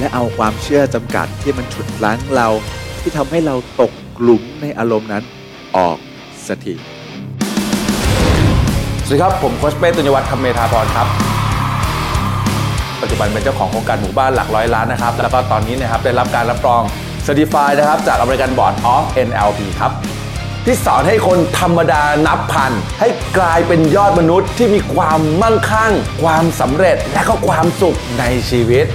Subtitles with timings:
[0.00, 2.48] และเอาความเชื่อจำกัดที่มันฉุดรั้งเรา
[3.00, 5.22] ที่ทำให้เราตกกลุ่มในอารมณ์นั้น
[5.76, 5.96] ออก
[6.46, 6.74] สักที
[9.06, 11.08] สวัสดีครับ ผมโคชเป้ตุญญวัฒน์ธรรมเมธาพรครับ
[13.00, 16.82] ปัจจุบันเป็นเจ้าของโครงการหมู่บ้านหลักร้อยล้านนะครับ แล้วก็ตอนนี้นะครับได้รับการรับรอง
[17.26, 19.92] Certified นะครับ จาก American Board of NLP ครับ
[20.64, 25.92] ที่สอนให้คนธรรมดานับพัน ให้กลายเป็นยอดมนุษย์ที่มีความมั่งคั่ง
[26.22, 28.86] ความสำเร็จและก็ความสุขในชีวิต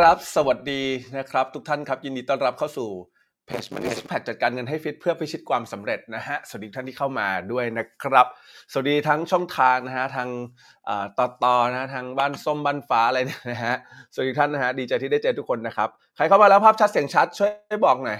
[0.00, 0.82] ครับ สวัสดี
[1.18, 2.88] นะครับ ทุกท่านครับ ยินดีต้อนรับเข้าสู่
[3.46, 8.26] เพจ Money Impact จัดการเงินให้ฟิตเพื่อพิชิตความสำเร็จนะฮะสวัสดีทุกท่านที่เข้ามาด้วยนะครับ
[8.72, 10.28] สวัสดีทั้งช่องทางนะฮะทาง
[11.18, 13.76] ต่อต่อนะฮะทางบ้านส้มบ้านฟ้าอะไรเนี่ยนะฮะ
[14.12, 18.18] สวัสดีท่านนะฮะดีใจที่ได้เจอทุกคนนะครับใครเข้ามาแล้วภาพชัดเสียงชัดช่วยบอกหน่อย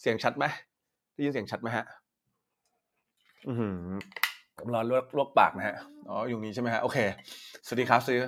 [0.00, 0.44] เสียงชัดไหม
[1.14, 1.84] ได้ยินเสียงชัดไหมฮะ
[3.48, 3.52] อื
[4.60, 5.76] อหือผมรอลวกลวกปากนะฮะ
[6.08, 6.98] อ๋อ อยู่นี้ใช่ไหมฮะ โอเค
[7.66, 8.20] สวัสดีครับซื้อ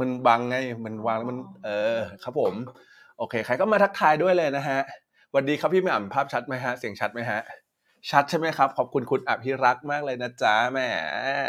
[0.00, 2.54] มันบังไง มันวางแล้วมัน เออ ครับผม
[3.18, 4.80] โอเค ใครก็มาทักทายด้วยเลยนะฮะ
[5.30, 7.40] สวัสดีครับพี่แหม่มภาพชัดไหมฮะ เสียงชัดไหมฮะ
[8.10, 10.88] ชัดใช่ไหมครับ ขอบคุณคุณอภิรักษ์มากเลยนะจ๊ะแหม่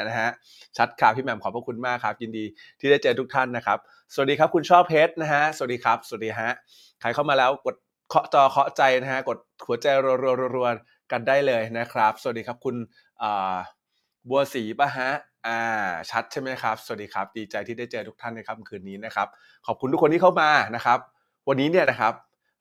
[0.07, 0.29] นะฮะ
[0.77, 2.45] ชัดครับพี่แหม่มขอบพระคุณมากครับ ยินดี
[2.79, 3.77] ที่ได้เจอทุกท่านนะครับ
[4.13, 6.49] สวัสดีครับคุณชอบเพชรนะฮะ สวัสดีครับ สวัสดีฮะ
[7.01, 7.75] ใครเข้ามาแล้วกด
[8.09, 9.87] เคาะจอเคาะใจนะฮะ กดหัวใจ
[10.55, 12.75] รัวๆกันได้เลยนะครับ สวัสดีครับคุณ
[13.21, 13.57] อ่า
[14.29, 15.09] บัวศรีปะฮะ
[15.47, 15.59] อ่า
[16.09, 19.27] ชัดใช่ไหมครับ สวัสดีครับ ดีใจที่ได้เจอทุกท่านในค่ำคืนนี้นะครับ
[19.67, 20.99] ขอบคุณทุกคนที่เข้ามานะครับ
[21.47, 22.13] วันนี้เนี่ยนะครับ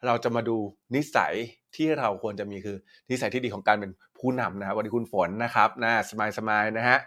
[0.06, 0.56] เราจะมาดู
[0.94, 1.34] นิสัย
[1.76, 2.76] ที่เราควรจะมีคือ
[3.10, 6.98] นิสัยที่ดีของการเป็นผู้นำนะครับวันนี้คุณฝนนะครับนะสมายสมายนะฮะ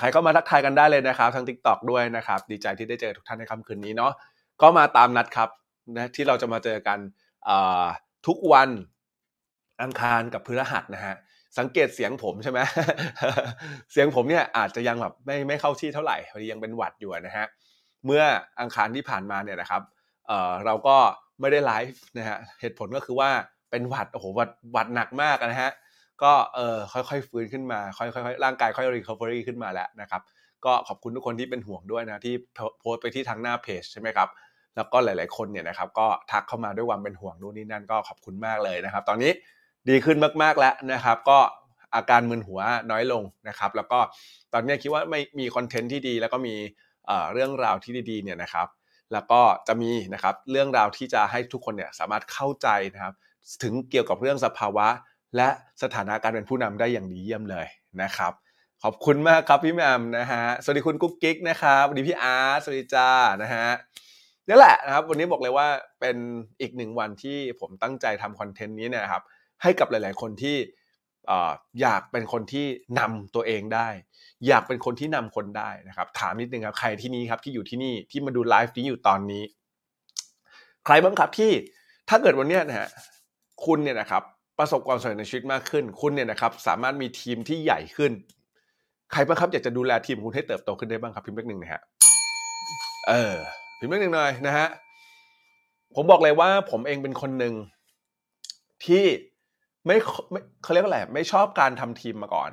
[0.00, 4.12] ใครเข้ามาทักทายกันได้เลยนะครับทั้ง Tik t o อกด้วยนะครับ ดีใจที่ได้เจอทุกท่านในค่ำคืนนี้เนาะ
[4.62, 5.48] ก็มาตามนัดครับ
[5.96, 6.98] นะที่เราจะมาเจอกัน
[7.48, 7.86] อ่า
[8.26, 8.68] ทุกวัน
[9.82, 11.16] อังคารกับพฤหัสนะฮะ
[11.58, 12.60] สังเกตเสียงผมใช่ไหม
[13.92, 17.46] เสียงผมเนี่ยอาจจะยังแบบไม่ไม่เข้าที่เท่าไหร่พอดียังเป็นหวัดอยู่นะฮะ
[18.06, 18.22] เมื่อ
[18.60, 19.82] อังคารที่ผ่านมาเนี่ยนะครับ
[20.26, 20.96] เอ่อเราก็
[21.40, 23.30] ไม่ได้ไลฟ์นะฮะเหตุผลก็คือว่า
[23.70, 25.70] เป็นหวัดโอ้โหหวัดหวัดหนักมากนะฮะ
[26.22, 30.22] ก็เออค่อยๆฟื้นขึ้นมาค่อยๆร่างกายค่อย recovery ขึ้นมาแล้วนะครับ
[30.64, 32.34] ก็ขอบคุณทุกคนที่เป็นห่วงด้วยนะที่
[32.80, 34.28] โพสต์ไปที่ทางหน้าเพจใช่ไหมครับ
[34.76, 39.32] แล้วก็หลาย ๆคนเนี่ยนะครับก็ทักเข้ามาด้วยความเป็นห่วงนู่นนี่นั่นก็ขอบคุณมากเลยนะครับ ตอนนี้
[39.88, 41.38] ดีขึ้นมากๆแล้วนะครับ ก็
[41.94, 42.60] อาการมึนหัว
[42.90, 43.98] น้อยลงนะครับ แล้วก็
[44.52, 46.54] ตอนนี้คิดว่าไม่มีคอนเทนต์ที่ดี แล้วก็มี
[47.32, 48.68] เรื่องราวที่ดีๆเนี่ยนะครับ
[49.12, 53.14] แล้วก็จะมีนะครับเรื่องราวที่จะให้ทุกคนเนี่ยสามารถเข้าใจนะครับ
[53.62, 54.88] ถึงเกี่ยวกับเรื่องสภาวะ
[55.36, 55.48] และ
[55.82, 57.66] สถานะการเป็นผู้นำได้อย่างดีเยี่ยมเลย
[58.02, 58.32] นะครับ
[58.82, 63.10] ขอบคุณมากครับพี่แมมนะฮะสวัสดีคุณกุ๊กกิ๊กนะครับสวัสดีพี่อาร์ตสวัสดีจ้า
[63.42, 63.68] นะฮะ
[64.48, 65.66] นี่แหละนะครับ วันนี้บอกเลยว่า
[66.00, 66.16] เป็น
[66.60, 69.22] อีกหนึ่งวันที่ผมตั้งใจทำคอนเทนต์นี้เนี่ยครับ
[69.62, 70.56] ให้กับหลาย ๆ คนที่
[71.80, 72.66] อยากเป็นคนที่
[72.98, 73.88] นำตัวเองได้
[74.46, 79.44] อยากเป็นคนที่นำคนได้นะครับ ถามนิดนึงครับใครที่นี่ครับที่อยู่ที่นี่ที่มาดูไลฟ์นี้อยู่ตอนนี้
[80.84, 81.52] ใครบ้างครับที่
[82.08, 82.88] ถ้าเกิดวันนี้นะฮะ
[83.64, 84.22] คุณเนี่ยนะครับ
[84.58, 88.12] ประสบความสำเร็จในชีวิตมากขึ้น คุณเนี่ยนะครับสามารถมีทีมที่ใหญ่ขึ้น
[89.12, 91.82] ใครบ้างครับอยากจะดูแลทีมคุณให้เติบโตขึ้นได้บ้างครับพิมพ์เลขหนึ่งนะฮะ
[93.08, 93.36] เออ
[93.78, 94.66] พิมพ์เลขหนึ่งหน่อยนะฮะ
[95.94, 97.54] ผมบอกเลยว่าผมเองเป็นคนหนึ่ง
[98.86, 99.04] ที่
[99.86, 99.96] ไม่
[100.30, 102.50] ไม่เขาเรียกว่าอะไรไม่ชอบการทำทีมมาก่อน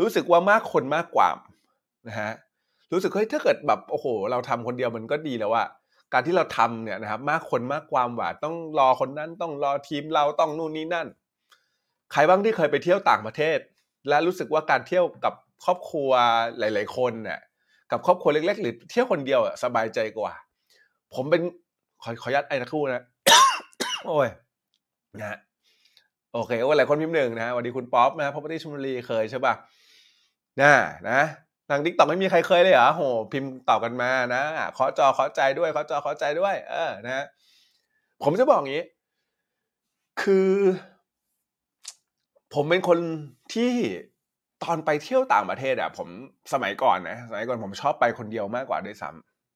[0.00, 1.28] รู้สึกว่ามากคนมากกว่า
[2.08, 2.32] นะฮะ
[2.92, 5.68] รู้สึกเฮ้ยถ้าเกิดแบบโอ้โห เราทำคนเดียวมันก็ดีแล้วอะ
[6.12, 11.06] การที่เราทำเนี่ยนะครับ มากคนมากความหวาต้องรอคนนั้นต้องรอทีมเราต้องนู่นนี่นั่น
[12.12, 13.58] ใครบ้างที่เคยไปเที่ยวต่างประเทศ
[14.08, 15.34] และรู้สึกว่าการเที่ยวกับ
[15.64, 16.10] ครอบครัว
[16.58, 17.40] หลาย ๆ คนเนี่ย
[17.90, 20.32] กับครอบครัวเล็ก ๆ หรือเที่ยวคนเดียวอะสบายใจกว่า
[21.14, 21.42] ผมเป็น
[22.02, 23.04] ขอขออนุญาตไอนะครู่นะ
[24.06, 24.28] โอ้ย
[25.18, 25.38] นะฮะ
[26.36, 29.54] โอเคว่าหลายคนพิมพ์หนึ่งนะฮะสวัสดีคุณป๊อปนะพ property ชลบุรีเคยใช่ป่ะ
[30.60, 30.74] น่า
[31.10, 31.20] นะ
[31.68, 33.02] ทาง TikTok ไม่มีใครเคยเลยเหรอโห
[33.32, 34.42] พิมพ์ตอบกันมานะ
[34.74, 37.24] เคาะจอเคาะใจด้วยเคาะจอเคาะใจด้วย เออนะฮะ
[38.22, 38.84] ผมจะบอกอย่างนี้
[40.22, 40.52] คือ
[42.54, 42.98] ผมเป็นคน
[43.54, 43.72] ที่
[44.64, 46.08] ตอนไปเที่ยวต่างประเทศอะผม
[46.52, 49.10] สมัยก่อนนะสมัยก่อนผมชอบไปคนเดียวมากกว่าด้วยซ้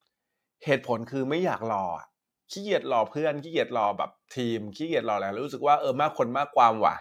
[0.09, 2.05] ำเหตุผลคือไม่อยากรออะ
[2.51, 6.95] ขี้เกียจรอเพื่อนขี้เกียจรอแบบทีมขี้เกียจรออะไรรู้สึกว่าเออมากคนมากความว่ะ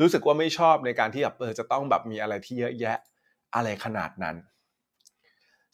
[0.00, 2.96] รู้สึกว่าไม่ชอบในการที่แบบเออจะต้องแบบมีอะไรที่เยอะแยะ
[3.54, 4.36] อะไรขนาดนั้น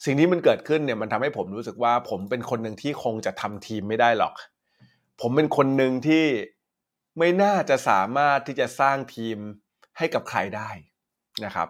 [0.05, 4.33] สิ่งที่มันเกิดขึ้นเนี่ยมันทำให้ผมรู้สึกว่าผมเป็นคนหนึ่งที่คงจะทำทีมไม่ได้หรอก
[5.21, 6.25] ผมเป็นคนหนึ่งที่
[7.17, 9.37] ไม่น่าจะสามารถที่จะสร้างทีม
[9.97, 10.69] ให้กับใครได้
[11.45, 11.69] นะครับ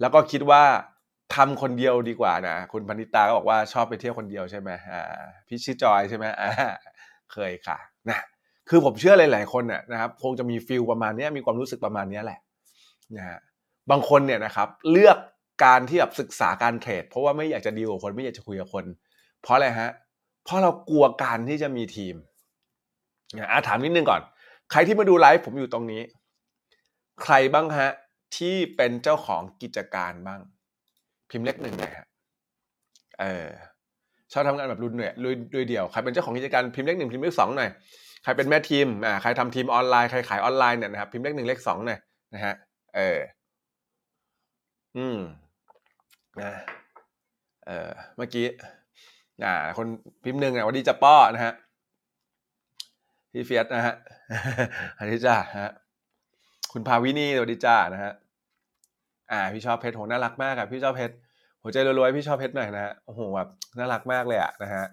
[0.00, 0.64] แล้วก็คิดว่า
[1.34, 5.02] ทำคนเดียวดีกว่านะคุณพนิตาก็บอกว่าชอบไปเที่ยวคนเดียวใช่ไหมอ่า
[5.48, 6.50] พี่ชื่อจอยใช่ไหมอ่า
[7.32, 7.78] เคยค่ะ
[8.08, 8.18] นะ
[8.68, 12.40] คือผมเชื่อหลายๆคนน่ะนะครับคงจะมีฟิลประมาณนี้มีความรู้สึกประมาณนี้แหละ
[13.16, 13.38] นะฮะ
[13.90, 15.18] บางคนเนี่ยนะครับเลือก
[15.64, 18.84] การที่แบบศึกษาการเทรดเพราะว่าไม่อยากจะดีลกับคนไม่อยากจะคุยกับคน
[19.42, 19.90] เพราะอะไรฮะ
[20.44, 22.14] เพราะเรากลัวการที่จะมีทีม
[23.38, 24.20] นะอะถามนิดนึงก่อน
[24.70, 26.02] ใครที่มาดูไลฟ์ผมอยู่ตรงนี้
[27.22, 27.90] ใครบ้างฮะ
[28.36, 30.40] ที่เป็นเจ้าของกิจการบ้าง
[31.34, 32.06] พิมพ์เลขหนึ่งเลยฮะ
[33.20, 33.48] เออ
[34.32, 37.70] ชอบทำงานแบบรุนเนี่ยรุยด้วยเดียวใครเป็นเจ้าของกิจการพิมพ์เลขหนึ่งพิมพ์เลขสองหน่อย
[38.22, 42.00] ใครเป็นแม่ทีมอ่าใครทำทีมออนไลน์ใครขายออนไลน์เนี่ยนะครับพิมพ์เลขหนึ่งเลขสองหน่อย
[42.34, 42.54] นะฮะ
[42.96, 43.18] เออ
[44.96, 45.18] อืม
[46.42, 46.52] นะ
[47.66, 48.46] เออเมื่อกี้
[49.44, 49.86] อ่า คน
[50.24, 51.54] พิมพ์หนึ่งอะวันดีจะป้อนะฮะ
[53.32, 53.94] พี่เฟียสนะฮะ
[54.98, 55.72] อันนี้จ้าฮะ
[56.72, 58.12] คุณภาวินีสวัสดีจ้านะฮะ
[59.32, 61.14] อ่าพี่ชอบเพชรโหน่ารักมากอะพี่ชอบเพชร
[61.64, 64.84] หัวใจรวยๆพี่ชอบเพชรหน่อยนะฮะโอ้โหแบบน่ารักมากเลยอะนะฮะ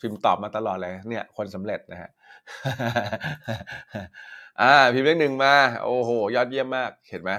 [0.00, 2.10] พิมพ์ตอบมาตลอดเลยเนี่ย คนสำเร็จนะฮะ
[4.60, 5.54] อ่าพิมพ์เลขหนึ่งมา
[5.84, 7.32] โอ้โห ยอดเยี่ยมมากเห็นไหม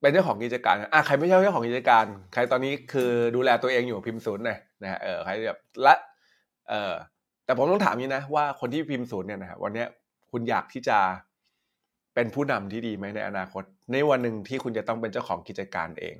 [0.00, 5.94] เป็นเจ้าของกิจการอะใครไม่ใช่เจ้าของกิจการ ใครตอนนี้คือดูแลตัวเองอยู่พิมพ์ศูนย์หน่อยนะฮะเออใครแบบละ
[6.68, 6.92] เออ
[7.44, 9.84] แต่ผมต้องถามนี้นะว่าคนที่พิมพ์ศูนย์เนี่ยนะฮะวันนี้
[10.30, 10.98] คุณอยากที่จะ
[12.14, 13.62] เป็นผู้นำที่ดีไหมในอนาคต
[13.92, 16.16] ในวันหนึ่งที่คุณจะต้องเป็นเจ้าของกิจการเอง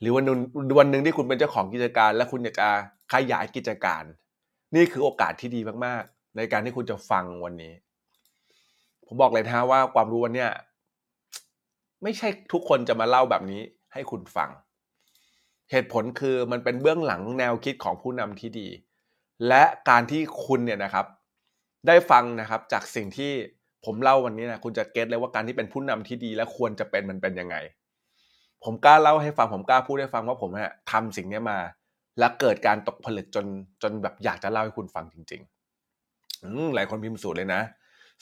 [0.00, 0.38] หรือวันนึง
[0.78, 2.68] วันหนึ่งที่คุณเป็นเจ้าของกิจการ และคุณอยากจะ
[3.12, 4.02] ขยายกิจการ
[4.74, 7.72] นี่คือโอกาสที่ดีมากๆ ในการที่คุณจะฟังวันนี้
[9.06, 10.50] ผมบอกเลยนะฮะว่าความรู้วันเนี้ย
[12.02, 13.60] ไม่ใช่ทุกคนจะมาเล่าแบบนี้
[13.92, 14.50] ให้คุณฟัง
[15.70, 18.68] เหตุผลคือมันเป็นเบื้องหลังแนวคิดของผู้นำที่ดี
[19.48, 21.06] และการที่คุณเนี่ยนะครับ
[21.86, 23.32] ได้ฟังนะครับจากสิ่งที่
[23.84, 27.56] ผมเล่าวันนี้นะคุณจะเก็ตเลยว่าการที่เป็นผู้นำที่ดีและควรจะเป็นมันเป็นยังไง
[28.64, 31.58] ผมกล้าเล่าให้ฟังผมกล้าพูดให้ฟังว่าผมเนี่ยทำสิ่งนี้มา
[32.18, 33.46] และเกิดการตกผลึกจน
[33.82, 37.60] จนแบบอยากจะเล่าให้คุณฟังจริงๆอืหลายคนพิมพ์สูตรเลยนะ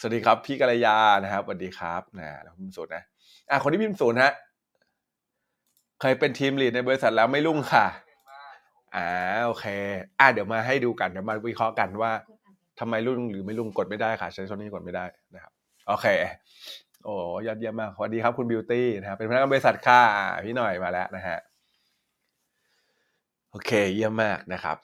[0.00, 3.02] สวัสดีครับ พี่กัลยานะครับสวัสดีครับนะแล้วพิมพ์สูตรนะ
[3.50, 4.32] อะคนที่พิมพ์สูตรฮะ
[6.00, 7.86] เคยเป็นทีมลีดในบริษัทแล้วไม่รุ่งค่ะ
[8.96, 9.08] อ่า
[9.46, 9.66] โอเค
[10.18, 12.12] อะเดี๋ยวมาให้ดูกันเดี๋ยวมาวิเคราะห์กันว่า
[12.80, 15.04] ทำไมรุ่งหรือไม่รุ่งกดไม่ได้ค่ะใช้ช่องนี้กดไม่ได้
[15.34, 15.52] นะครับ
[15.88, 16.06] โอเค
[17.04, 17.14] โอ้
[17.46, 20.02] ยอดเยี่ยมมากสวัสดีครับคุณบิวตี้นะครับเป็นพนักงานบริษัทค่ะ
[20.44, 21.38] พี่หน่อยมาแล้วนะฮะ
[23.50, 24.76] โอเค เยี่ยมมากนะครับ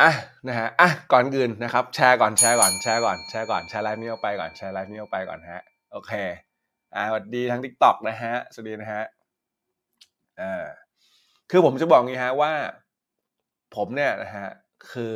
[0.00, 0.12] อะ
[0.48, 6.12] นะฮะอะก่อนอื่นนะครับ แชร์ก่อนแชร์ก่อนแชร์ก่อนแชร์ก่อนแชร์ไลฟ์นี้ออกไปก่อนแชร์ไลฟ์นี้ออกไปก่อนฮะโอเค
[6.94, 9.04] อ่าสวัสดีทั้ง TikTok นะฮะสวัสดีนะฮะ
[10.40, 10.62] อ่า
[11.50, 12.52] คือผมจะบอกงี้ฮะว่า
[13.76, 14.48] ผมเนี่ยนะฮะ
[14.92, 15.14] คือ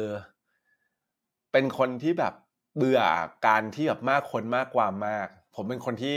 [1.54, 2.34] เป็นคนที่แบบ
[2.76, 3.02] เบื่อ
[3.46, 6.16] การที่แบบมากคนมากความมาก ผมเป็นคนที่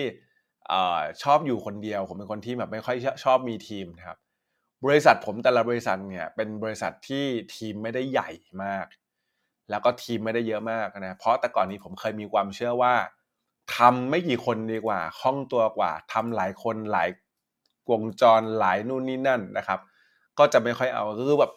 [0.72, 0.74] อ
[1.24, 4.18] ชอบอยู่คนเดียว ผมเป็นคนที่แบบไม่ค่อยชอบมีทีมนะครับ
[4.86, 7.26] บริษัทผมแต่ละบริษัทเนี่ยเป็นบริษัทที่
[7.56, 8.30] ทีมไม่ได้ใหญ่
[8.64, 8.86] มาก
[9.70, 12.94] แล้วก็ทีมไม่ได้เยอะมากนะเพราะแต่ก่อนนี้ผมเคยมีความเชื่อว่า
[13.76, 17.10] ทำไม่กี่คนดีกว่าคล่องตัวกว่าทำหลายคนหลาย
[17.92, 19.80] วงจรหลายนู่นนี่นั่นนะครับ
[20.40, 21.54] ก็จะไม่ค่อยเอาคือแบบ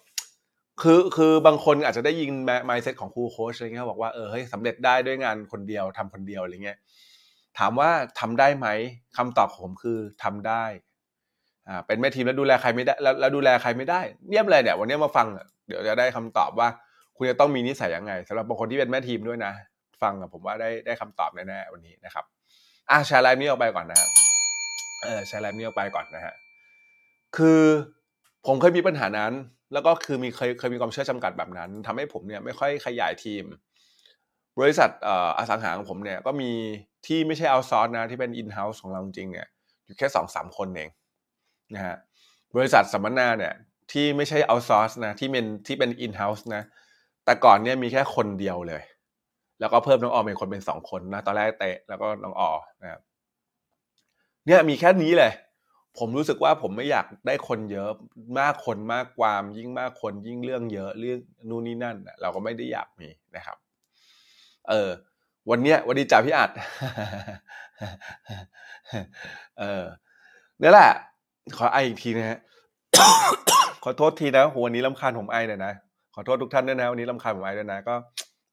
[0.83, 2.31] คือคือบางคนอาจจะได้ยิน
[2.65, 6.79] ไมเซ็ตของครูโค้ชอะไรเงี้ยบอกว่าเออเฮ้ยสำเร็จได้ด้วยงานคนเดียวทำคนเดียวอะไรเงี้ย
[7.59, 8.69] ถามว่าทำได้ไหม
[9.17, 10.65] คำตอบของผมคือทำได้
[11.69, 15.27] อ่าเป็นแม่ทีมแล้วดูแลใครไม่ได้แล้วแล้วดูแลใครไม่ได้เยี่ยมเลยเนี่ยวันนี้มาฟัง
[15.67, 16.69] เดี๋ยวจะได้คำตอบว่า
[17.17, 19.53] คุณจะต้องมีนิสัยยังไงสำหรับบางคนที่เป็นแม่ทีมด้วยนะ
[20.03, 22.25] ฟังผมว่าได้ได้คำตอบแน่ๆวันนี้นะครับ
[22.91, 24.11] อะแชร์ไลฟ์นี้ออกไปก่อนนะครับ
[25.03, 26.35] เออแชร์ไลฟ์นี้ออกไปก่อนนะฮะ
[27.37, 27.63] คือ
[28.47, 29.33] ผมเคยมีปัญหานั้น
[29.73, 33.45] แล้วก็คือมีเคยเคยมีความเชื่อจำกัดแบบนั้นทำให้ผมเนี่ยไม่ค่อยขยายทีม
[34.61, 35.09] บริษัทอ
[35.39, 36.51] อสังหาของผมเนี่ยก็มี
[37.07, 39.49] ที่ไม่ใช่เอาซอร์สนะที่เป็นอินเฮ้าส์ของเราจริงเนี่ย
[39.85, 40.91] อยู่แค่สองสามคนเอง
[41.75, 41.97] นะฮะ
[42.57, 43.55] บริษัทสัมมนาเนี่ย
[43.93, 46.63] ที่ไม่ใช่เอาซอร์สนะที่เป็นที่เป็นอินเฮ้าส์นะ
[47.25, 48.83] แต่ก่อนเนี่ยมีแค่คนเดียวเลย
[49.61, 52.51] แล้วก็เพิ่มน้องออมเป็นคนเป็นสองคนนะตอนแรกเตะแล้วก็น้องออ
[52.83, 53.01] นะครับ
[54.47, 55.33] เนี่ยมีแค่นี้เลย
[55.99, 57.91] ผมรู้สึกว่าผมไม่อยากได้คนเยอะ
[58.39, 61.19] มากคนมากความยิ่งมากคนยิ่งเรื่องเยอะเรื่อง
[61.49, 63.57] นู่นนี่นั่นเราก็ไม่ได้อยากมีนะครับ
[64.69, 64.91] เออ
[65.51, 66.51] วันเนี้ยวันดีจ่าพี่อัด
[69.61, 69.85] เออ
[70.63, 70.91] นี่แหละ
[71.57, 72.39] ขอไออีกทีนะฮะ
[73.85, 75.73] ขอโทษทีนะวันนี้ลำคาญผมไอเลยนะ
[76.15, 77.95] ขอโทษทุกท่านด้วยนะวันนี้ลำคาญผมไอด้วยนะก็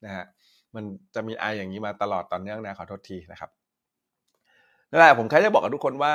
[0.04, 0.24] นะฮะ
[0.74, 3.50] มันจะมีไออย่างนี้มาตลอดตอนเนื่องนะขอโทษทีนะครับ
[4.90, 6.14] นั่นแหละผมแค่จะบอกกับทุกคนว่า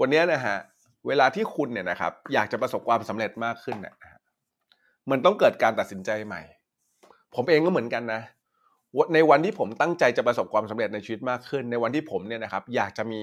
[0.00, 0.56] วันนี้นะฮะ
[1.06, 3.94] เวลาที่คุณเนี่ยนะครับ อยากจะประสบความสำเร็จมากขึ้นเนี่ย
[5.10, 6.42] มันต้องเกิดการตัดสินใจใหม่
[7.34, 8.22] ผมเองก็เหมือนกันนะ
[9.14, 13.22] ในวันที่ผมตั้งใจจะประสบความสำเร็จในชีวิตมากขึ้น ในวันที่ผมเนี่ยนะครับ อยากจะมี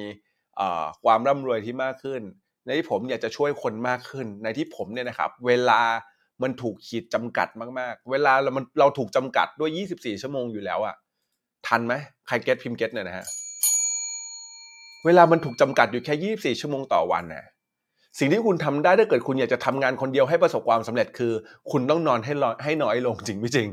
[1.05, 2.21] ความร่ำรวยที่มากขึ้น
[2.65, 5.81] ในที่ผมอยากจะช่วยคนมากขึ้น ในที่ผมเนี่ยนะครับ เวลา
[6.43, 7.47] มันถูกขีดจำกัด
[7.79, 10.95] มากๆ เวลาเรามันเราถูกจำกัดด้วย 24 ชั่วโมงอยู่แล้วอะ
[11.67, 11.93] ทันไหม
[12.27, 13.25] ใครเก็ตพิมพ์เก็ตเนี่ยนะฮะ
[15.05, 17.45] เวลามันถูกจำกัดอยู่แค่ 24 ชั่วโมงต่อวันน่ะ
[18.19, 21.33] สิ่งที่คุณทำได้ถ้าเกิดคุณอยากจะทำงานคนเดียวให้ประสบความสำเร็จคือ
[21.71, 23.67] คุณต้องนอนให้น้อยให้น้อยลงจริงไม่จริง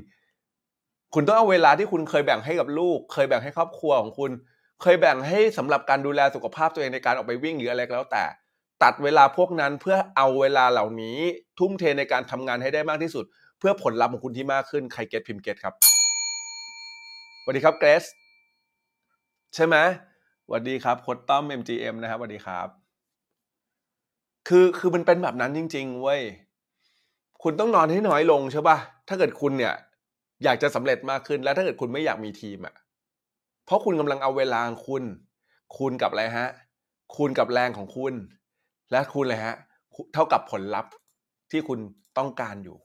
[1.14, 4.30] คุณต้องเอาเวลาที่คุณเคยแบ่งให้กับลูก เคยแบ่งให้ครอบครัวของคุณ
[4.82, 8.24] เคยแบ่งให้สำหรับการดูแลสุขภาพตัวเองในการออกไปวิ่งหรืออะไรก็แล้วแต่
[8.82, 11.18] ตัดเวลาพวกนั้นเพื่อเอาเวลาเหล่านี้
[11.58, 13.24] ทุ่มเทในการทำงานให้ได้มากที่สุด
[13.58, 15.74] เพื่อผลลัพธ์ของคุณที่มากขึ้นใครเก็ตพิมพ์เก็ตครับ
[17.42, 18.04] สวัสดีครับเกรซ
[19.54, 19.76] ใช่ไหม
[20.48, 22.68] สวัสดีครับโคดต้อม MGM นะครับสวัสดีครับ
[24.48, 26.20] คือคือมันเป็นแบบนั้นจริง ๆ เว้ย
[27.42, 28.76] คุณต้องนอนให้น้อยลงใช่ป่ะ
[29.08, 29.74] ถ้าเกิดคุณเนี่ย
[30.44, 32.74] อยากจะสำเร็จมากขึ้น แล้วถ้าเกิดคุณไม่อยากมีทีมอะ
[33.64, 35.02] เพราะคุณกำลังเอาเวลาของคุณ
[35.76, 36.48] คูณกับอะไรฮะ
[37.14, 38.14] คูณกับแรงของคุณ
[38.90, 39.54] และคูณอะไรฮะ
[40.14, 40.92] เท่ากับผลลัพธ์
[41.50, 41.78] ที่คุณ
[42.18, 42.76] ต้องการอยู่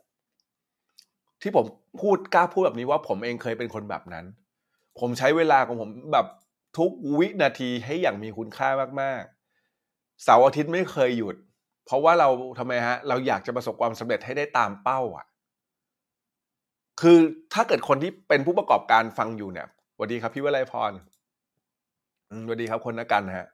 [1.41, 1.65] ที่ผม
[2.01, 4.25] พูดกล้าพูดแบบนี้ว่าผมเองเคยเป็นคนแบบนั้น
[4.99, 6.27] ผมใช้เวลาของผมแบบ
[6.77, 8.69] ทุกวินาทีให้อย่างมีคุณค่า
[9.01, 11.35] มากๆ เสาร์อาทิตย์ไม่เคยหยุด
[11.85, 15.25] เพราะว่าเราทำไมฮะ เราอยากจะประสบความสำเร็จให้ได้ตามเป้าอะ
[17.01, 17.17] คือ
[17.53, 20.91] ถ้าเกิดคนที่เป็นผู้ประกอบการฟังอยู่เนี่ยสวัสดีครับพี่วลัยพร
[22.29, 23.47] อืมสวัสดีครับคนนักกันฮะ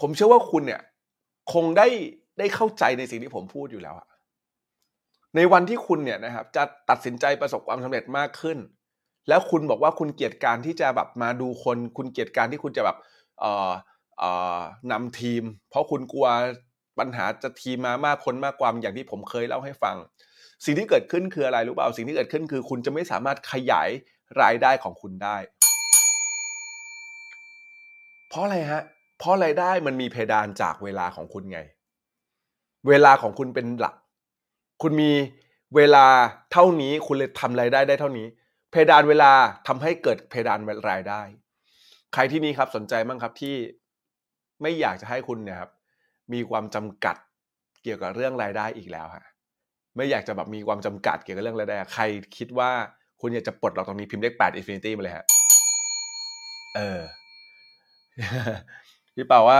[0.00, 0.80] ผมเชื่อว่าคุณเนี่ย
[1.52, 1.88] คงได้
[2.38, 4.08] ได้เข้าใจในสิ่งที่ผมพูดอยู่แล้วอะ
[5.36, 8.58] ในวันที่คุณเนี่ยนะครับ จะตัดสินใจประสบความสำเร็จมากขึ้น
[9.28, 12.96] แล้วคุณบอกว่าคุณเกลียดการที่จะแบบมาดูคน คุณเกลียดการที่คุณจะแบบ
[13.40, 13.70] เอ่อ
[14.18, 14.60] เอ่อ
[14.92, 16.28] นำทีม เพราะคุณกลัว
[16.98, 19.96] ปัญหาจะทีมมามากคนมากความอย่างที่ผมเคยเล่าให้ฟัง
[20.64, 23.88] สิ่งที่เกิดขึ้นคืออะไรรู้เปล่าสิ่งที่เกิดขึ้นคือ คุณจะไม่สามารถขยาย
[24.42, 25.36] รายได้ของคุณได้
[28.28, 28.82] เพราะอะไรฮะ
[29.18, 31.60] เพราะรายได้มันมีเพดานจากเวลาของคุณไง
[32.88, 33.94] เวลาของคุณเป็นหลัก
[34.82, 35.12] คุณมี
[35.76, 36.06] เวลา
[36.52, 38.26] เท่านี้คุณเลยทำรายได้ได้เท่านี้
[38.76, 39.32] เพดานเวลา
[39.68, 41.20] ทำให้เกิดเพดานรายได้
[42.14, 43.56] ใครที่นี่ครับสนใจบ้างครับที่
[44.62, 45.70] ไม่อยากจะให้คุณเนี่ยครับ
[46.32, 47.16] มีความจำกัด
[47.82, 49.24] เกี่ยวกับเรื่องรายได้อีกแล้วฮะ
[49.96, 52.04] ไม่อยากจะแบบมีความจำกัดเกี่ยวกับเรื่องรายได้ ใคร
[52.36, 52.70] คิดว่า
[53.20, 55.24] คุณอยากจะปลดล็อกตรงนี้พิมพ์เลขแปด Infinity มาเลยฮะ
[56.76, 57.00] เออ
[59.14, 59.58] พี่เป่าว่า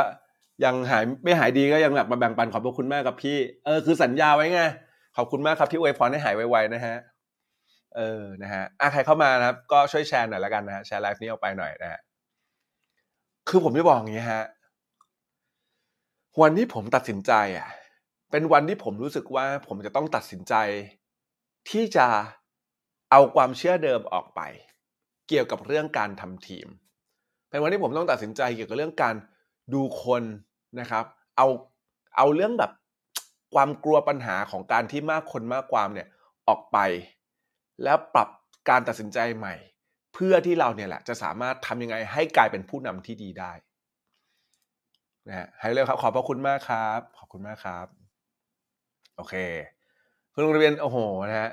[0.64, 4.62] ยังหายไม่หายดีก็ยังแบบมาแบ่งปันขอบพระคุณมากครับพี่ เออคือสัญญาไว้ไง
[5.16, 6.96] ขอบคุณมากครับที่อวยพรให้หายไวๆนะฮะ
[7.96, 12.00] เออนะฮะอะใครเข้ามานะครับ ก็ช่วยแชร์หน่อยแล้วกันนะฮะแชร์ไลฟ์นี้ออกไปหน่อยนะฮะ
[13.48, 14.42] คือผมจะบอกอย่างนี้ฮะ
[16.40, 17.68] วันที่ผมตัดสินใจอะ
[18.30, 20.54] เป็นวันที่ผมรู้สึกว่าผมจะต้องตัดสินใจ
[21.70, 22.06] ที่จะ
[23.10, 24.40] เอาความเชื่อเดิมออกไป
[25.28, 26.68] เกี่ยวกับเรื่องการทำทีม
[27.48, 29.14] เป็นวันที่ผมต้องตัดสินใจเกี่ยวกับเรื่องการ
[29.74, 30.22] ดูคน
[30.80, 31.04] นะครับ
[31.36, 31.46] เอา
[32.16, 32.72] เอาเรื่องแบบ
[33.54, 36.08] ความกลัวปัญหาของการที่มากคนมากความเนี่ย
[36.48, 36.78] ออกไป
[37.82, 38.28] แล้วปรับ
[38.68, 39.54] การตัดสินใจใหม่
[40.14, 43.52] เพื่อที่เราเนี่ยแหละจะสามารถทำยังไงให้กลายเป็นผู้นำที่ดีได้
[45.28, 47.86] นะฮะให้เร็วครับ ขอบพระคุณมากครับ ขอบคุณมากครับ
[49.16, 49.34] โอเค
[50.32, 51.50] คุณโรงเรียนโอ้โหนะฮะ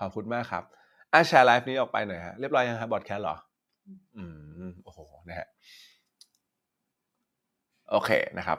[0.00, 0.64] ขอบคุณมากครับ
[1.12, 3.36] อะแชร์ไลฟ์นี้ออกไปหน่อยฮะเรียบร้อยยังครับบอดแคสหรอ
[4.16, 4.24] อื
[4.68, 5.48] มโอ้โหนะฮะ
[7.90, 8.58] โอเคนะครับ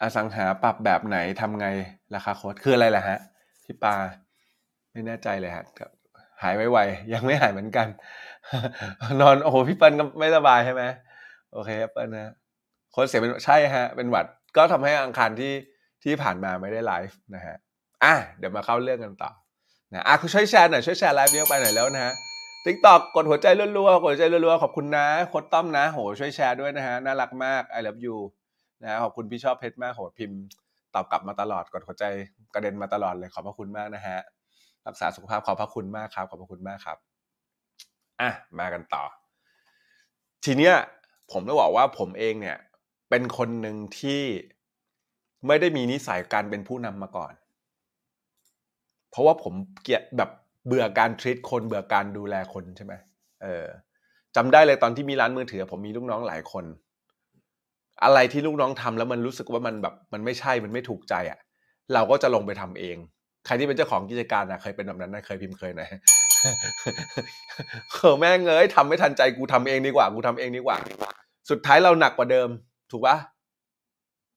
[0.00, 1.66] อสังหาปรับแบบไหนทำไง
[2.14, 3.18] ราคาโค้ดคืออะไรล่ะฮะ
[3.68, 3.94] พี่ปา
[4.92, 5.64] ไม่แน่ใจเลยฮะ
[6.42, 7.86] หายไวๆยังไม่หายเหมือนกัน
[9.20, 10.82] นอนโอ้โหพี่เปิ้ลก็ไม่สบายใช่ไหม
[11.52, 12.32] โอเคเปิ้ลนะ
[12.92, 15.52] โค้ชเสียงเปลี่ยนใช่ฮะ เป็นหวัดก็ทำให้อังคารที่
[16.04, 17.56] ที่ผ่านมาไม่ได้ไลฟ์นะฮะ
[18.04, 19.30] อะเดี๋ยวมาเข้าเรื่องกันต่อ
[19.92, 22.12] นะอะคุณช่วยแชร์หน่อยช่วยแชร์ไลฟ์นี้ออกไปหน่อยแล้วนะฮะ
[22.64, 23.46] TikTok กดหัวใจ
[23.76, 28.16] รัวๆกดหัวใจรัวๆขอบคุณนะโค้ชต้อมนะโหช่วยแชร์ด้วยนะฮะน่ารักมาก I love you
[28.82, 30.38] นะฮะขอบคุณพี่ชอบเพชรมากโหพิมพ์
[30.94, 32.04] ตอบกลับมาตลอดกดหัวใจ
[32.54, 34.18] กระเด็นมาตลอดเลยขอบพระคุณมากนะฮะ
[34.86, 36.98] รักษาสุขภาพขอบพระคุณมากครับ ขอบพระคุณมากครับ
[38.20, 39.04] อะมากันต่อ
[40.44, 40.74] ทีเนี้ย
[41.32, 42.58] ผมต้องบอกว่าผมเองเนี่ย
[43.10, 44.22] เป็นคนหนึ่งที่
[45.46, 47.32] ไม่ได้มีนิสัยการเป็นผู้นำมาก่อน
[49.10, 50.30] เพราะว่าผมเกลียดแบบ
[50.66, 52.94] เบื่อการทรีตคนเบื่อการดูแลคนใช่ไหม
[53.42, 53.66] เออ
[54.36, 56.64] จำได้เลยตอนที่มีร้านมือถือ ผมมีลูกน้องหลายคน
[58.04, 61.38] อะไรที่ลูกน้องทำแล้วมันรู้สึกว่ามันแบบมันไม่ใช่มันไม่ถูกใจอะ่ะ
[61.94, 62.96] เราก็จะลงไปทำเอง
[63.46, 65.82] ใครที่เป็นเจ้าของกิจการนะเคยเป็นแบบนั้นนะเคยพิมพ์เคยไหน
[67.92, 70.76] เออแม่งเอ้ยทำไม่ทันใจกูทำเองดีกว่ากูทำเองดีกว่า
[71.50, 72.48] สุดท้ายเราหนักกว่าเดิม
[72.90, 73.16] ถูกปะ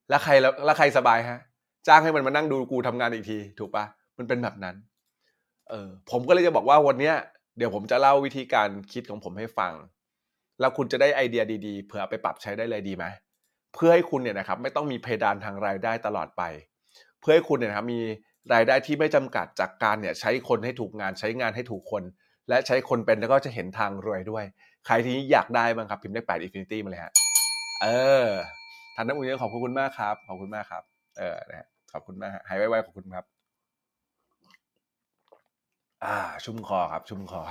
[0.10, 1.40] แล้วใครแล้วแล้วใครสบายฮะ
[1.88, 3.86] จ้างให้มันมานั่งดูกูทำงานอีกที ถูกปะ
[4.18, 4.76] มันเป็นแบบนั้น
[5.70, 7.16] เออ ผมก็เลยจะบอกว่าวันเนี้ย
[7.58, 9.74] เดี๋ยวผมจะเล่าวิธีการคิดของผมให้ฟัง
[10.60, 13.06] แล้วคุณจะได้ไอเดียดีๆเผื่อไปปรับใช้ได้เลยดีไหม
[13.74, 16.44] เพื่อให้คุณเนี่ยนะครับไม่ต้องมีเพดานทางรายได้ตลอดไป
[17.20, 18.00] เพื่อให้คุณเนี่ยครับมี
[18.54, 22.04] รายได้ที่ไม่จำกัดจากการเนี่ยใช้คนให้ถูกงานใช้งานให้ถูกคน
[22.50, 24.46] และใช้คนเป็นแล้วก็จะเห็นทางรวยด้วย
[24.86, 27.12] ใครที่อยากได้บ้างครับพิมพ์เลขแปด infinity มาเลยฮะ
[27.82, 27.88] เอ
[28.26, 28.28] อ
[28.96, 30.84] ท่านน้ำอุ่นขอบคุณมากครับขอบคุณมากครับ
[31.18, 33.26] เออนะฮะขอบคุณมากฮะหายไวๆขอบคุณครับ
[36.06, 37.42] อ่า ชุ่มคอครับ ชุ่มคอ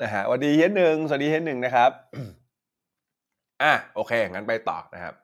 [0.00, 1.90] นะฮะสวัสดีเฮียหนึ่งสวัสดีเฮียหนึ่งนะครับ
[3.62, 5.14] อะโอเคงั้นไปต่อนะครับ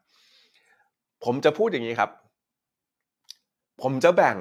[1.25, 2.11] ผมจะพูดอย่างนี้ครับ
[3.83, 4.37] ผมจะแบ่ง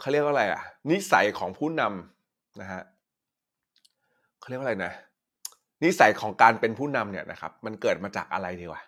[0.00, 2.82] เขาเรียกว่าอะไรอะ นิสัยของผู้นำนะฮะ
[4.38, 4.92] เขาเรียกว่าอะไรนะ
[5.84, 8.82] นิสัยของการเป็นผู้นำเนี่ยนะครับ มันเกิดมาจากอะไรดีวะ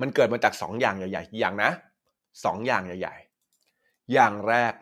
[0.00, 1.70] มันเกิดมาจากสองอย่างใหญ่ๆอย่างนะ
[2.44, 3.14] สองอย่างใหญ่
[3.64, 4.72] ๆ อย่างแรก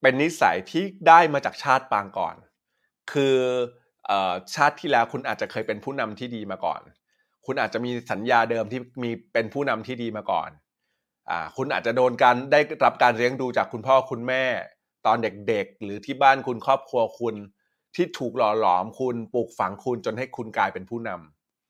[0.00, 2.34] เป็นนิสัยที่ได้มาจากชาติปางก่อน
[3.12, 3.81] คือเอ่อ
[4.54, 6.80] ชาติที่แล้วคุณอาจจะเคยเป็นผู้นำที่ดีมาก่อน
[7.46, 10.50] คุณอาจจะมีสัญญาเดิมที่มีเป็นผู้นำที่ดีมาก่อน
[11.30, 14.44] อ่าคุณอาจจะโดนการได้รับการเลี้ยงดูจากคุณพ่อคุณแม่
[15.06, 17.34] ตอนเด็กๆ หรือที่บ้านคุณครอบครัวคุณ
[17.94, 21.10] ที่ถูกหล่อหลอมคุณปลูกฝังคุณจนให้คุณกลายเป็นผู้น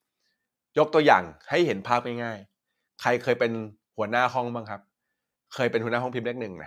[0.09, 3.51] ำยกตัวอย่างให้เห็นภาพง่ายๆใครเคยเป็น
[3.97, 4.81] หัวหน้าห้องบ้างครับ
[5.53, 6.65] เคยเป็นหัวหน้าห้องพิมพ์เลขหนึ่งไหม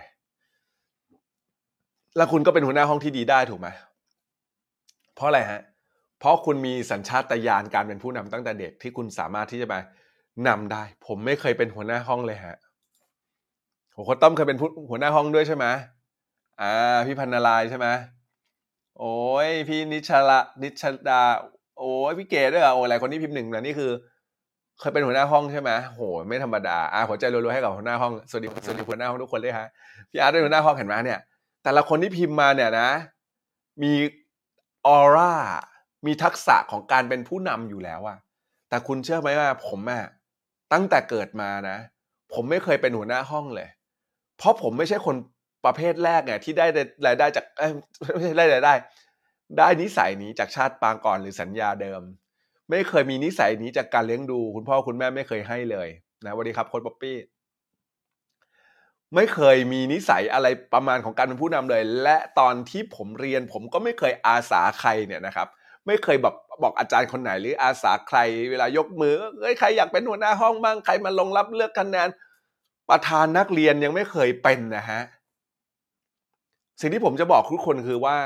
[2.17, 3.67] แล้วคุณก็เป็นหัวหน้าห้องที่ดีได้ถูกไหม
[5.17, 5.61] เพราะอะไรฮะ
[6.19, 9.79] เพราะคุณมีสัญชาตญาณการเป็นผู้นำตั้งแต่เด็กที่คุณสามารถที่จะมา
[10.47, 12.55] นำได้ ผมไม่เคยเป็นหัวหน้าห้องเลยฮะ
[13.91, 15.65] โหโค้ชต้อมเคยเป็นผู้หัวหน้าห้องด้วยใช่ไหม
[16.61, 17.87] อ่า พี่พันนารายใช่ไหม
[18.99, 21.21] โอ้ยพี่นิชละนิชดา
[21.79, 23.91] โอ้ยพี่เกดด้วยเหรอโอ้ยหลายคนที่พิมพ์หนึ่งนะนี่คือ
[24.79, 29.67] เคยเป็นหัวหน้าห้องใช่ไหมโห ไม่ธรรมดาอ่าหัวใจรัวๆให้กับหัวหน้าห้องสวัสดีสวัสดีหัวหน้าห้องทุกคนเลยฮะ
[30.09, 31.19] พี่อาร์ตเป็นหัวหน้าห้องเห็นไหมเนี่ย
[31.63, 32.89] แต่ละคนที่พิมพ์มาเนี่ยนะ
[33.83, 33.93] มี
[34.87, 35.33] ออร่า
[36.05, 38.17] มีทักษะของการเป็นผู้นำอยู่แล้วอะ
[38.69, 40.05] แต่คุณเชื่อไหมว่าผมอะ
[40.73, 41.77] ตั้งแต่เกิดมานะ
[42.33, 43.69] ผมไม่เคยเป็นหัวหน้าห้องเลย
[44.37, 45.15] เพราะผมไม่ใช่คน
[45.65, 46.65] ประเภทแรกไงที่ได้
[47.07, 47.45] รายได้จาก
[48.13, 48.73] ไม่ใช่ได้รายได้
[49.57, 52.01] ได้นิสัยนี้จากชาติปางก่อนหรือสัญญาเดิม
[52.69, 55.89] ไม่เคยมีนิสัยนี้จากการเลี้ยงดู คุณพ่อคุณแม่ไม่เคยให้เลย
[56.25, 57.17] นะสวัสดีครับโค้ชป๊อปปี้
[59.15, 65.47] ไม่เคยมีนิสัยอะไรประมาณของการเป็นผู้นำเลย และตอนที่ผมเรียนผมก็ไม่เคยอาสาใครเนี่ยนะครับ
[65.87, 68.19] ไม่เคยแบอกบอกอาจารย์คนไหนหรืออาสาใคร
[68.51, 72.07] เวลายกมือเอ้ยใครอยากเป็นหัวหน้าห้องบ้างใครมาลงรับเลือกคะแนน
[72.89, 75.01] ประธานนักเรียนยังไม่เคยเป็นนะฮะ
[76.81, 78.17] สิ่งที่ผมจะบอกทุกคนคือว่า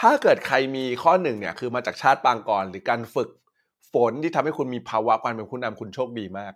[0.00, 3.28] ถ้าเกิดใครมีข้อหนึ่งเนี่ยคือมาจากชาติปางก่อนหรือการฝึก
[3.92, 6.52] ฝนที่ทำให้คุณมีภาวะการเป็นผู้นำคุณโชคดีมาก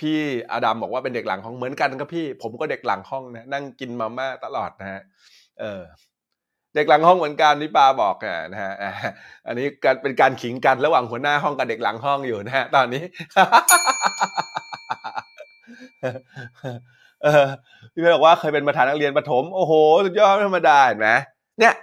[0.00, 0.18] พี่
[0.52, 5.00] อดัมบอกว่าเป็นเด็กหลังห้องเหมือนกันครับพี่ ผมก็เด็กหลังห้องนะนั่งกินมาม่าตลอดนะฮะ
[5.60, 5.82] เออ
[6.74, 8.72] เด็กหลังห้องเหมือนกันที่ปาบอกอะนะฮะ
[9.46, 13.02] อันนี้การเป็นการขิงกันระหว่างหัวหน้าห้องกับเด็กหลังห้องอยู่นะฮะตอนนี้
[17.92, 19.72] พี่เบอกว่าเคยเป็นประธานนักเรียนประถมโอ้โห
[20.04, 21.08] สุดยอดธรรมดาเห็นไหม
[21.60, 21.74] เนี่ย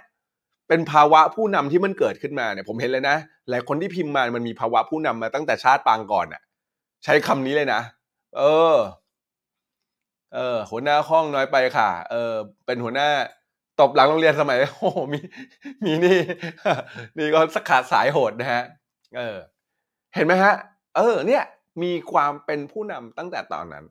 [0.68, 3.16] เป็นภาวะผู้นำที่มันเกิดขึ้นมาเนี่ย ผมเห็นเลยนะ
[3.50, 6.42] หลายคนที่พิมพ์มามันมีภาวะผู้นำมาตั้งแต่ชาติปางก่อนอะ
[7.04, 7.80] ใช้คำนี้เลยนะ
[8.36, 8.42] เอ
[8.74, 8.76] อ
[10.34, 12.32] เออ หัวหน้าห้องน้อยไปค่ะ เออ
[12.66, 13.08] เป็นหัวหน้า
[13.80, 15.20] ตบหลังโรงเรียนสมัย โอ้โหมี
[15.84, 16.18] มีนี่
[17.18, 18.62] นี่ก็สกขาดสายโหดนะฮะ
[19.16, 19.36] เออ
[20.14, 20.54] เห็นไหมฮะ
[20.96, 21.42] เออ เนี่ย
[21.82, 23.84] มีความเป็นผู้นำตั้งแต่ตอนนั้น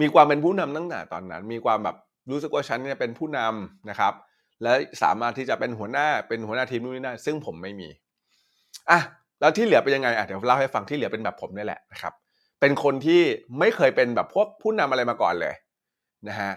[0.00, 1.96] มีความเป็นผู้นำตั้งแต่ตอนนั้น มีความแบบ
[2.30, 4.12] รู้สึกว่าฉันเนี่ยเป็นผู้นำนะครับ
[4.62, 7.88] และสามารถที่จะเป็นหัวหน้า เป็นหัวหน้าทีมนู่นนี่นั่นซึ่งผมไม่มี
[8.90, 9.00] อะ
[9.40, 12.12] แล้วที่เหลือเป็นยังไง อะ เดี๋ยวเล่าให้ฟังที่เหลือเป็นแบบผมนี่แหละนะครับ
[12.60, 13.22] เป็นคนที่
[13.58, 15.54] ไม่เคยเป็นแบบพวกผู้นำอะไรมาก่อนเลย
[16.28, 16.52] นะฮะ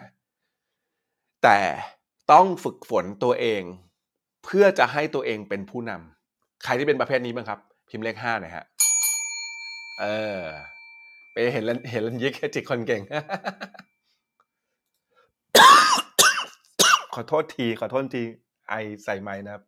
[1.43, 1.59] แต่
[2.31, 3.61] ต้องฝึกฝนตัวเอง
[4.45, 7.59] เพื่อจะให้ตัวเองเป็นผู้นำใครที่เป็นประเภทนี้บ้างครับ
[7.89, 8.65] พิมพ์เลขห้าหน่อยฮะ
[10.01, 10.05] เอ
[10.37, 10.39] อ
[11.31, 13.01] ไปเห็นเห็นล้วยิกจิกคนเก่ง
[17.13, 18.23] ขอโทษทีขอโทษที
[18.69, 18.73] ไอ
[19.05, 19.63] ใส่ไม้นะครับ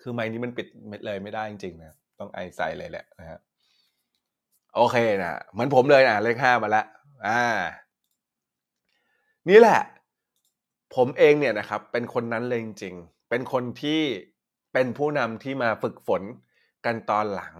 [0.00, 0.66] คือไม้นี้มันปิด
[1.06, 3.38] เลยไม่ได้จริงๆนะต้องไอใส่เลยแหละนะฮะ
[4.78, 6.86] โอเคนะเหมือนผมเลยนะเลขห้ามาแล้ว
[7.26, 7.42] อ่า
[9.48, 9.80] นี่แหละ
[10.94, 14.00] ผมเองเนี่ยนะครับ เป็นคนนั้นเลยจริงๆเป็นคนที่
[14.72, 16.22] เป็นผู้นำที่มาฝึกฝน
[16.84, 17.54] กันตอนหลัง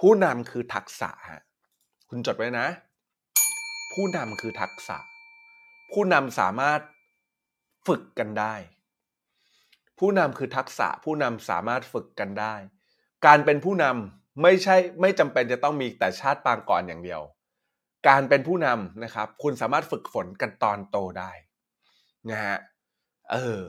[0.00, 1.42] ผู้นำคือทักษะฮะ
[2.08, 2.66] คุณจดไว้นะ
[3.92, 4.96] ผู้นำคือทักษะ
[5.92, 6.80] ผู้นำสามารถ
[7.86, 8.54] ฝึกกันได้
[9.98, 12.54] ผู้นำคือทักษะ ผู้นำสามารถฝึกกันได้
[13.26, 17.20] การเป็นผู้นำ ไม่ใช่ไม่จำเป็นจะต้องมีแต่ชาติปางก่อนอย่างเดียว
[18.08, 21.30] การเป็นผู้นำนะครับ คุณสามารถฝึกฝนกันตอนโตได้
[22.30, 22.56] นะฮะ
[23.32, 23.60] เออ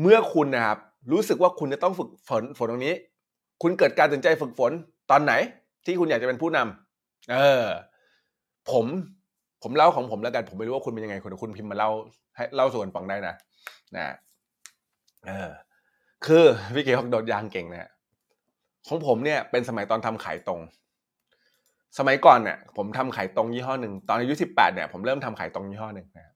[0.00, 0.78] เมื่อคุณนะครับ
[1.12, 2.94] รู้สึกว่าคุณจะต้องฝึกฝนฝนตรงนี้
[3.62, 4.72] คุณเกิดการตัดใจฝึกฝน
[5.10, 5.32] ตอนไหน
[5.84, 7.66] ที่คุณอยากจะเป็นผู้นำเออ
[8.70, 8.86] ผม
[9.62, 11.90] ผมเล่าของผมแล้วกัน ผมไม่รู้ว่าคุณเป็นยังไงคุณคุณพิมพ์มาเล่า
[12.36, 13.34] ให้เล่าส่วนฟังได้นะ
[13.96, 14.14] นะ
[15.26, 15.50] เออ
[16.26, 17.90] คือพี่เก๋เขาโดดยางเก่งนะฮะ
[18.88, 20.60] ของผมเนี่ยเป็นสมัยตอนทำขายตรง
[21.98, 26.34] สมัยก่อนเนี่ยผมทำขายตรงยี่ห้อหนึ่งตอนอายุสิบแปดเนี่ยผมเริ่มทำขายตรงยี่ห้อหนึ่งนะครับ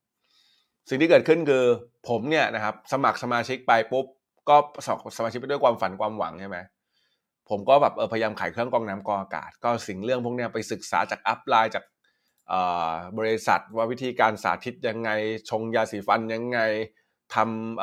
[0.89, 1.65] สิ่งที่เกิดขึ้นคือ
[2.09, 4.07] ผมเนี่ยนะครับ สมัครสมาชิกไปปุ๊บ
[4.49, 6.59] ก็สมัครสมาชิกไปด้วยความฝันความหวังใช่ไหม
[7.51, 11.85] ผมก็แบบเออพยายามขายเครื่องกรองน้ำกรองอากาศ ก็สิ่งเรื่องพวกเนี้ยไปศึกษาจากอัพไลน์จาก
[13.19, 15.11] บริษัทว่าวิธีการสาธิตยังไง
[15.51, 16.59] ชงยาสีฟันยังไง
[17.35, 17.37] ท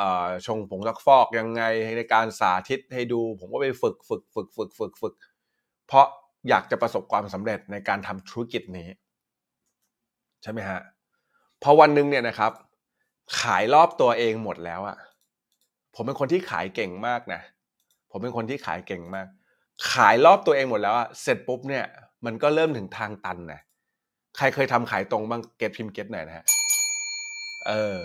[0.06, 1.64] ำชงผงซักฟอกยังไง
[1.98, 5.14] ในการสาธิตให้ดู ผมก็ไปฝึกฝึกฝึกฝึกฝึกฝึก
[5.88, 6.06] เพราะ
[6.50, 8.88] อยากจะประสบความสำเร็จในการทำธุรกิจนี้
[10.44, 10.80] ใช่ไหมฮะ
[11.64, 12.52] พอวันหนึ่งเนี่ยนะครับ
[13.42, 14.98] ขายรอบตัวเองหมดแล้วอะ
[15.96, 17.42] ผมเป็นคนที่ขายเก่งมากนะ
[18.12, 19.28] ผมเป็นคนที่ขายเก่งมาก
[19.94, 21.86] ขายรอบตัวเองหมดแล้วอะเสร็จปุ๊บเนี่ย
[22.26, 23.62] มันก็เริ่มถึงทางตันนะ
[24.38, 26.46] ใครเคยทำขายตรงบ้างเก็ตพิมพ์เก็ตหน่อยนะฮะ
[27.68, 27.98] เออ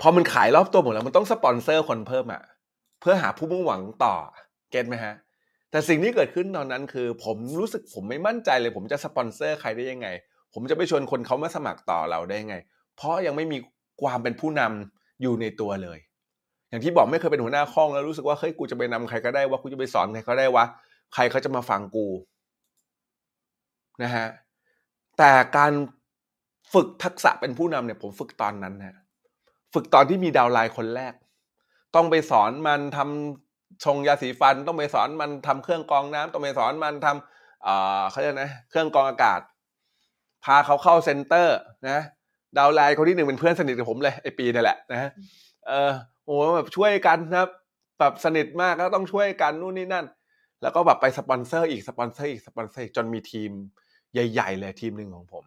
[0.00, 2.42] พอมันขายรอบตัวหมดแล้วมันต้องสปอนเซอร์คนเพิ่มอะ
[3.00, 4.14] เพื่อหาผู้มุ่งหวังต่อ
[4.70, 5.14] เก็ตไหมฮะ
[5.70, 10.08] แต่สิ่งที่เกิดขึ้นตอนนั้นคือ ผมรู้สึกผมไม่มั่นใจเลย ผมจะสปอนเซอร์ใครได้ยังไง
[10.54, 12.56] ผมจะไปชวนคนเขามาสมัครต่อเราได้ยังไง
[12.96, 13.58] เพราะยังไม่มี
[14.02, 15.98] ความเป็นผู้นำอยู่ในตัวเลย
[16.68, 20.64] อย่างที่บอกไม่เคยเป็นหัวหน้าห้องแล้วรู้สึกว่าเฮ้ยกูจะไปนำใครก็ได้ว่ากูจะไปสอนใครก็ได้วะ
[21.14, 22.06] ใครเขาจะมาฟังกู
[24.02, 24.26] นะฮะ
[25.18, 25.72] แต่การ
[26.72, 28.96] ฝึกทักษะเป็นผู้นำเนี่ยผมฝึกตอนนั้นนะ
[29.76, 31.14] ฝึกตอนที่มี downline คนแรก
[31.94, 39.40] ต้องไปสอนมันทำชงยาสีฟัน ต้องไปสอนมันทำเครื่องกรองน้ำต้องไปสอนมันทำเอ่อเขาเรียกนะเครื่องกรองอากาศ
[40.44, 41.56] พาเขาเข้า center
[41.88, 42.00] นะ
[42.58, 45.10] downline คนที่หนึ่งเป็นเพื่อนสนิทกับผมเลยไอปีนี่แหละนะ
[45.66, 45.90] เออ
[46.24, 47.46] โอ้แบบช่วยกันนะ
[47.98, 50.06] แบบสนิทมากก็ต้องช่วยกันนู่นนี่นั่น
[50.62, 53.50] แล้วก็แบบไปสปอนเซอร์อีกสปอนเซอร์อีกสปอนเซอร์จนมีทีม
[54.12, 55.44] ใหญ่ ๆ เลยทีมหนึ่งของผม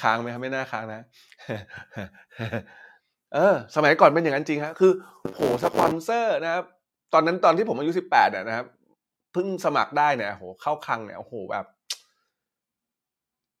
[0.00, 1.02] ค้างไหมครับไม่น่าค้างนะ
[3.34, 4.92] เออ สมัยก่อนเป็นอย่างนั้นจริงฮะคือ
[5.34, 6.64] โหสปอนเซอร์นะครับ
[7.12, 8.66] ตอนนั้นตอนที่ผมอายุสิบแปดนะครับ
[9.32, 11.66] เพิ่งสมัครได้เนี่ยโหเข้าคลังเนี่ยโอ้โหแบบ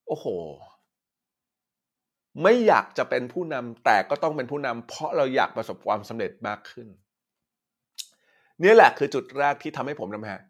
[0.08, 0.26] โอ้โห
[2.42, 6.88] ไม่อยากจะเป็นผู้นำแต่ก็ต้องเป็นผู้นำเพราะเราอยากประสบความสำเร็จมากขึ้น
[8.62, 10.42] นี่แหละคือจุดแรกที่ทำให้ผมนะฮะ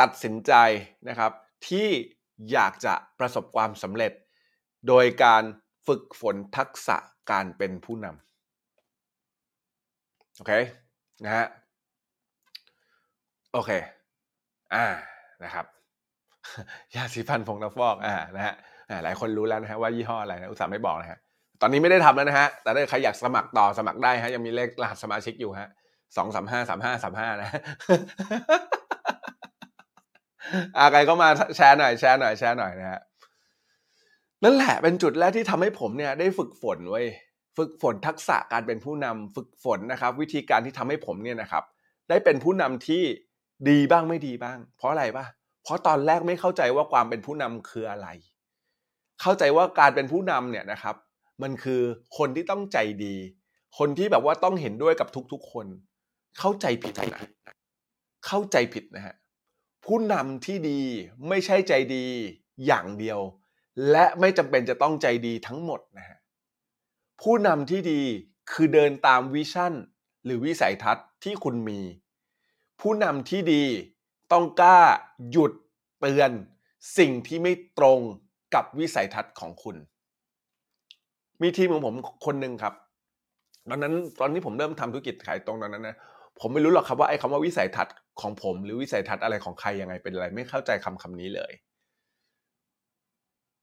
[0.00, 0.52] ตัดสินใจ
[1.08, 1.32] นะครับ
[1.68, 1.88] ที่
[2.52, 4.12] อยากจะประสบความสำเร็จ
[4.88, 5.42] โดยการ
[5.86, 6.96] ฝึกฝนทักษะ
[7.30, 8.18] การเป็นผู้นำ
[10.36, 10.52] โอเค
[11.24, 11.46] นะฮะ
[13.52, 13.70] โอเค
[14.74, 14.86] อ่า
[15.44, 15.66] นะครับ
[16.94, 18.54] ยาสีฟันผงน้ำฟอกอ่านะฮะ
[19.04, 21.18] หลายคนรู้แล้วนะฮะว่ายี่ห้ออะไรนะอุตส่าห์ไม่บอกนะฮะ
[21.60, 25.68] ตอนนี้ไม่ได้ทำแล้วนะฮะ แต่ถ้าใครอยากสมัครต่อสมัครได้ฮะยังมีเลขรหัสสมาชิกอยู่ฮะ
[26.16, 27.50] สองสามห้าสามห้าสามห้านะ
[30.76, 33.00] อาใครก็มาแชร์หน่อยแชร์หน่อยแชร์หน่อยนะฮะ
[34.44, 37.02] นั่นแหละเป็นจุดแรกที่ทำให้ผมเนี่ยได้ฝึกฝนไว้
[37.56, 41.64] ฝึกฝนทักษะการเป็นผู้นำฝึกฝนนะครับ วิธีการที่ทำให้ผมเนี่ยนะครับ
[42.08, 43.02] ได้เป็นผู้นำที่
[43.68, 45.26] ดีบ้างไม่ดีบ้าง เพราะอะไรปะ
[45.64, 48.08] เพราะตอนแรกไม่เข้าใจว่าความเป็นผู้นำคืออะไร
[49.22, 50.96] เข้าใจว่าการเป็นผู้นำเนี่ยนะครับ
[51.42, 51.82] มันคือ
[52.18, 53.14] คนที่ต้องใจดี
[53.78, 55.66] คนที่แบบว่าต้องเห็นด้วยกับทุกๆคน
[56.38, 57.22] เข้าใจผิดนะ
[58.26, 59.14] เข้าใจผิดนะฮะ
[59.88, 60.80] ผู้นำที่ดี
[61.28, 62.06] ไม่ใช่ใจดี
[62.66, 63.20] อย่างเดียว
[63.90, 66.18] และไม่จำเป็นจะต้องใจดีทั้งหมดนะฮะ
[67.22, 68.02] ผู้นำที่ดี
[68.52, 69.72] คือเดินตามวิชั่น
[70.24, 71.80] หรือวิสัยทัศน์ที่คุณมี
[72.80, 73.64] ผู้นำที่ดี
[74.32, 74.80] ต้องกล้า
[75.30, 75.52] หยุด
[76.00, 76.30] เตือน
[76.98, 78.00] สิ่งที่ไม่ตรง
[78.54, 79.76] กับวิสัยทัศน์ของคุณ
[81.42, 81.94] มีทีมของผม
[82.26, 82.74] คนหนึ่งครับ
[83.68, 85.96] ตอนนั้นตอนที่ผมเริ่มทำธุรกิจขายตรงตอนนั้นนะ
[86.40, 91.52] ผมไม่รู้หรอกครับว่าไอ้คำว่าวิสัยทัศน์ ของผมหรือวิสัยทัศน์อะไรของใครยังไงเป็นอะไร ไม่เข้าใจคำคำนี้เลย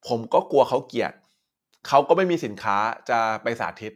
[0.07, 1.13] ผมก็กลัวเขาเกลียด
[1.87, 2.77] เขาก็ไม่มีสินค้า
[3.09, 3.93] จะไปสาธิต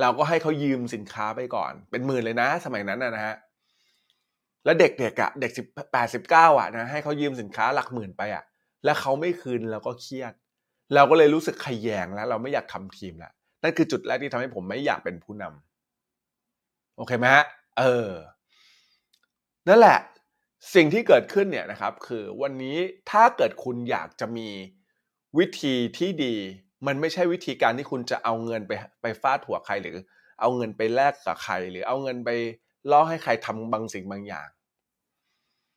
[0.00, 3.36] เราก็ให้เขายืมสินค้าไปก่อน เป็นหมื่นเลยนะ สมัยนั้นนะนะฮะ
[4.64, 8.44] แล้วเด็กๆอะเด็กสิบแปดสิบเก้าอะนะให้เขายืมสินค้าหลักหมื่นไปอะ
[8.84, 10.32] แล้วเขาไม่คืนเราก็เครียด
[10.94, 17.44] เราก็เลยรู้สึกขยแยงแล้ว เราไม่อยากทำทีมแล้วนั่นคือจุดแรกที่ทำให้ผมไม่อยากเป็นผู้นำโอเคไหมฮะ
[17.78, 18.10] เออ
[19.68, 19.98] นั่นแหละ
[20.74, 22.76] สิ่งที่เกิดขึ้นเนี่ยนะครับ คือวันนี้
[23.10, 24.48] ถ้าเกิดคุณอยากจะมี
[25.38, 26.34] วิธีที่ดี
[26.86, 28.72] มันไม่ใช่วิธีการที่คุณจะเอาเงินไป
[29.02, 29.96] ไปฟาดหัวใครหรือ
[30.40, 32.30] เอาเงินไปแลกกับใคร หรือเอาเงินไป
[32.90, 34.48] ล่อให้ใครทำบางสิ่งบางอย่าง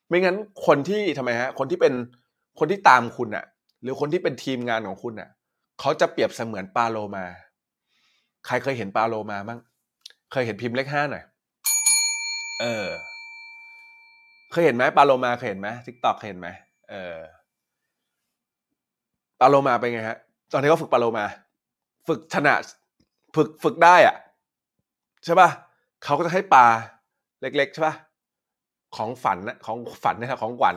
[0.10, 1.94] ไม่งั้นคนที่ทำไมฮะคนที่เป็น
[2.60, 3.46] คนที่ตามคุณอะ
[3.82, 5.30] หรือคนที่เป็นทีมงานของคุณอะ
[5.80, 7.26] เขาจะเปรียบเสมือนปลาโลมา
[8.48, 9.60] ใครเคยเห็นปลาโลมาบ้าง
[10.32, 11.24] เคยเห็นพิมพ์เลขห้าหน่อย
[12.62, 12.88] เออ
[14.62, 16.48] ยเห็นไหมปลาโลมาเคยเห็นไหมทิกตอกเคยเห็นไหม
[16.90, 17.18] เออ
[19.40, 20.18] ปลาโลมาเป็นไงฮะ
[20.54, 21.26] ตอนนี้ก็ฝึกปลาโลมา
[22.08, 22.54] ฝึกชนะ
[23.36, 24.16] ฝึกฝึกได้อะ
[25.26, 25.50] ใช่ป่ะ
[26.04, 26.66] เขาก็จะให้ปลา
[27.42, 27.96] เล็ก ๆ ใช่ป่ะ
[28.98, 30.76] ของฝันนะของฝันนะครับของขวัญ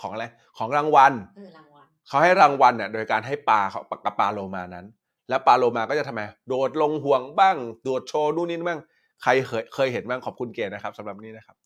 [0.00, 0.24] ของอะไร
[0.58, 4.86] ของรางวัลเออรางวัลเขาให้รางวัลเนี่ยโดยการให้ปลาเขากับปลาโลมานั้น
[5.28, 8.80] แล้วปลาโลมาก็จะทำไมโดดลงห่วงบ้างโดดโชว์นู่นนี่บ้าง
[9.22, 11.56] ใครเคยเคยเห็นบ้างขอบคุณเกณฑ์นะครับสำหรับนี่นะครับ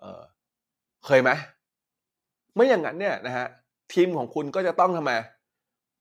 [0.00, 0.22] เออ
[1.06, 1.30] เคยไหม
[2.54, 3.46] ไม่อย่างนั้นเนี่ยนะฮะ
[3.92, 5.12] ทีมของคุณก็จะต้องทำไม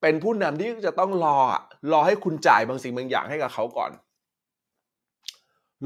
[0.02, 1.38] เป็นผู้นำที่จะต้องรอ
[1.92, 3.92] รอให้คุณจ่ายบางสิ่งบางอย่างให้กับเขาก่อน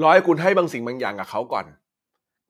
[0.01, 1.65] รอให้คุณให้บางสิ่งบางอย่างกับเขาก่อน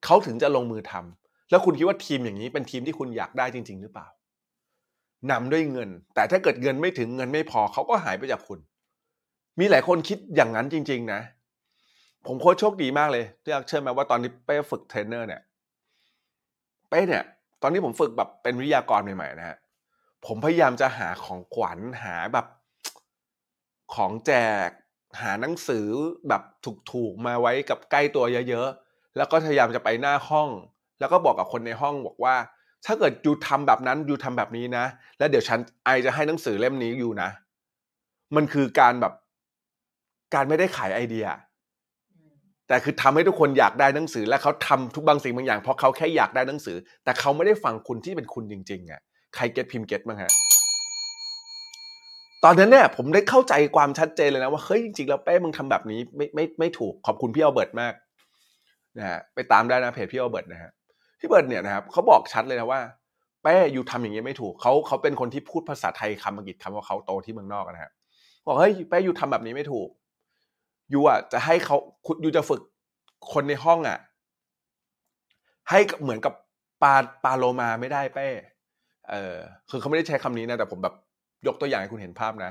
[0.04, 4.06] เขาถึงจะลงมือทำแล้วคุณคิดว่าทีมอย่างนี้เป็นทีมที่คุณอยากได้จริง ๆ หรือเปล่า
[5.30, 8.58] นำด้วยเงิน แต่ถ้าเกิดเงินไม่ถึงเงินไม่พอเขาก็หายไปจากคุณ
[9.60, 11.20] มีหลายคนคิดอย่างนั้นจริง ๆ นะ
[12.26, 15.42] ผมโคตรโชคดีมากเลยที่เชื่อไหมว่าตอนที่เป้ฝึกเทรนเนอร์เนี่ย
[16.94, 17.24] ป้เนี่ย
[17.62, 19.58] ตอนนี้ผมฝึกแบบเป็นวิทยากรใหม่ๆนะฮะ
[20.26, 22.46] ผมพยายามจะหาของขวัญหาแบบ
[23.94, 24.32] ของแจ
[24.66, 24.68] ก
[25.22, 25.86] หาหนังสือ
[26.28, 26.42] แบบ
[26.92, 30.48] ถูกๆมาไว้กับใกล้ตัวเยอะๆแล้วก็พยายามจะไปหน้าห้อง
[31.00, 32.36] แล้วก็บอกกับคนในห้องบอกว่า
[32.86, 34.84] ถ้าเกิดยูทำแบบนั้นยูทำแบบนี้นะ
[35.18, 37.30] แล้วเดี๋ยวฉันไอจะให้หนังสือเล่มนี้อยู่นะ
[38.36, 39.14] มันคือการแบบ
[40.34, 41.26] การไม่ได้ขายไอเดีย
[42.68, 49.00] แต่คือทำให้ทุกคนอยากได้หนังสือ และเขาทำทุกบางสิ่งบางอย่างเพราะเขาแค่อยากได้หนังสือ แต่เขาไม่ได้ฟังคุณที่เป็นคุณจริงๆอะ
[49.34, 50.32] ใคร get พิมพ์ get บ้างฮะ
[52.44, 57.94] ตอนนั้นเนี่ยผมได้เข้าใจความชัดเจนเลยนะว่าเฮ้ยจริงๆแล้วเป้มึงทำแบบนี้ไม่ไม่ไม่ถูกขอบคุณพี่อัลเบิร์ตมาก
[58.98, 60.70] นะฮะไปตามได้นะเพจพี่อัลเบิร์ตนะฮะ
[61.20, 62.80] พี่เบิร์ตเนี่ยนะครับเขาบอกชัดเลยนะว่า
[63.42, 67.90] เป้ you ทำอย่างนี้ไม่ถูกเขาเขาเป็นคนที่พูดภาษาไทยคำอังกฤษคำว่าเขาโตที่เมืองนอกนะฮะ
[68.46, 69.88] บอกเฮ้ยเป้อยู่ทำแบบนี้ไม่ถูก
[70.92, 72.60] ยูอะจะให้เขาคุณยูจะฝึก
[73.32, 73.98] คนในห้องอะ
[75.70, 76.34] ให้เหมือนกับ
[76.82, 76.94] ปลา
[77.24, 78.28] ปลาโลมาไม่ได้เป้
[79.10, 79.36] เออ
[79.70, 80.94] คือเขาไม่ได้ใช้คำนี้นะ แต่ผมแบบ
[81.46, 82.50] ยกตัวอย่างให้คุณเห็นภาพนะ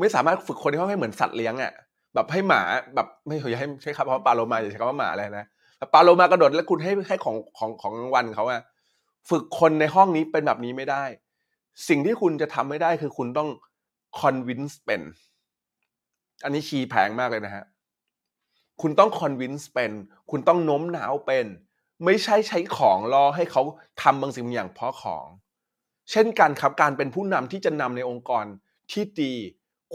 [0.00, 1.72] ไม่สามารถฝึกคนในห้องให้เหมือนสัตว์เลี้ยงอะ
[2.14, 2.62] แบบให้หมา
[2.94, 5.46] แบบไม่อย่าให้ใช้คำว่าปลาโลมาอย่าใช้คำว่าหมาอะไรนะ
[5.92, 8.60] ปลาโลมากระโดดแล้วคุณให้ให้ของของของรางวัลเขาอะ
[9.30, 11.04] ฝึกคนในห้องนี้เป็นแบบนี้ไม่ได้
[11.88, 13.48] สิ่งที่คุณจะทำไม่ได้คือคุณต้อง
[14.20, 15.00] convince เป็น
[16.44, 17.64] อันนี้คีย์แพงมากเลยนะฮะ
[18.80, 19.92] คุณต้อง convince เป็น
[20.30, 21.46] คุณต้องโน้มน้าวเป็น
[22.04, 23.62] ไม่ใช่ใช้ของรอให้เขา
[24.02, 25.26] ทำบางสิ่งบางอย่างเพราะของ
[26.10, 28.44] เช่นกันครับการเป็นผู้นำที่จะนำในองค์กร
[28.92, 29.34] ที่ดี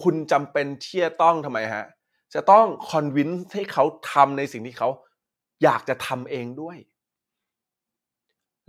[0.01, 1.85] คุณจำเป็นที่จะต้องทำไมฮะ
[2.33, 4.89] จะต้อง convince ให้เขาทำในสิ่งที่เขา
[5.63, 6.77] อยากจะทำเองด้วย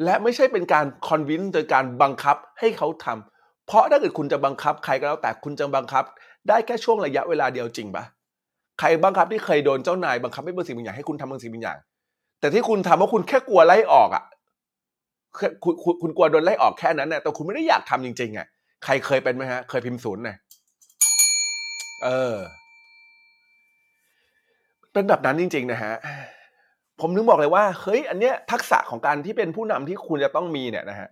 [0.04, 6.04] และไม่ใช่เป็นการ convince โดยการบังคับให้เขาทำเพราะถ้าเกิดคุณจะบังคับใครก็แล้วแต่คุณจะบังคับ
[6.48, 8.04] ได้แค่ช่วงระยะเวลาเดียวจริงปะ
[8.80, 11.78] ใครบังคับที่เคยโดนเจ้านายบังคับให้บางสิ่งบางอย่างให้คุณทำบางสิ่งบางอย่าง
[12.40, 14.24] แต่ที่คุณทำเพราะคุณแค่กลัวไล่ออกอะ
[15.38, 18.46] ค่คุณคุณคุณกลัวโดนไล่ออกแค่นั้นน่ะแต่คุณไม่ได้อยากทำจริงๆอะ
[18.84, 20.36] ใครเคยเป็นไหมฮะ เคยพิมพ์ศูนย์น่ย
[22.04, 22.34] เออ
[24.92, 25.94] เป็นแบบนั้นจริง ๆ นะฮะ
[27.00, 31.08] ผมนึกบอกเลยว่าเฮ้ยอันเนี้ยทักษะของการที่เป็นผู้นำที่คุณจะต้องมีเนี่ยนะฮะ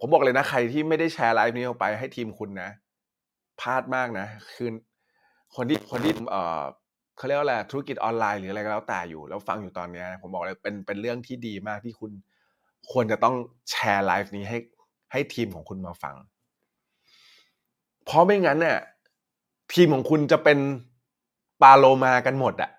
[0.00, 2.70] ผมบอกเลยนะใครที่ไม่ได้แชร์ไลฟ์นี้ออกไปให้ทีมคุณนะ
[3.60, 4.68] พลาดมากนะคือ
[5.56, 6.62] คนที่คนที่เออ
[7.16, 12.12] เขาเรียกว่าอะไรธุรกิจออนไลน์หรืออะไรก็แล้วแต่อยู่ แล้วฟังอยู่ตอนเนี้ยผมบอกเลยเป็นเป็นเรื่องที่ดีมากที่คุณ
[12.90, 13.34] ควรจะต้อง
[13.70, 14.58] แชร์ไลฟ์นี้ให้
[15.12, 16.14] ให้ทีมของคุณมาฟัง
[18.04, 18.78] เพราะไม่งั้นเนี่ย
[19.74, 20.58] ทีมของคุณจะเป็น
[21.62, 22.70] ปลาโลมากันหมดอะ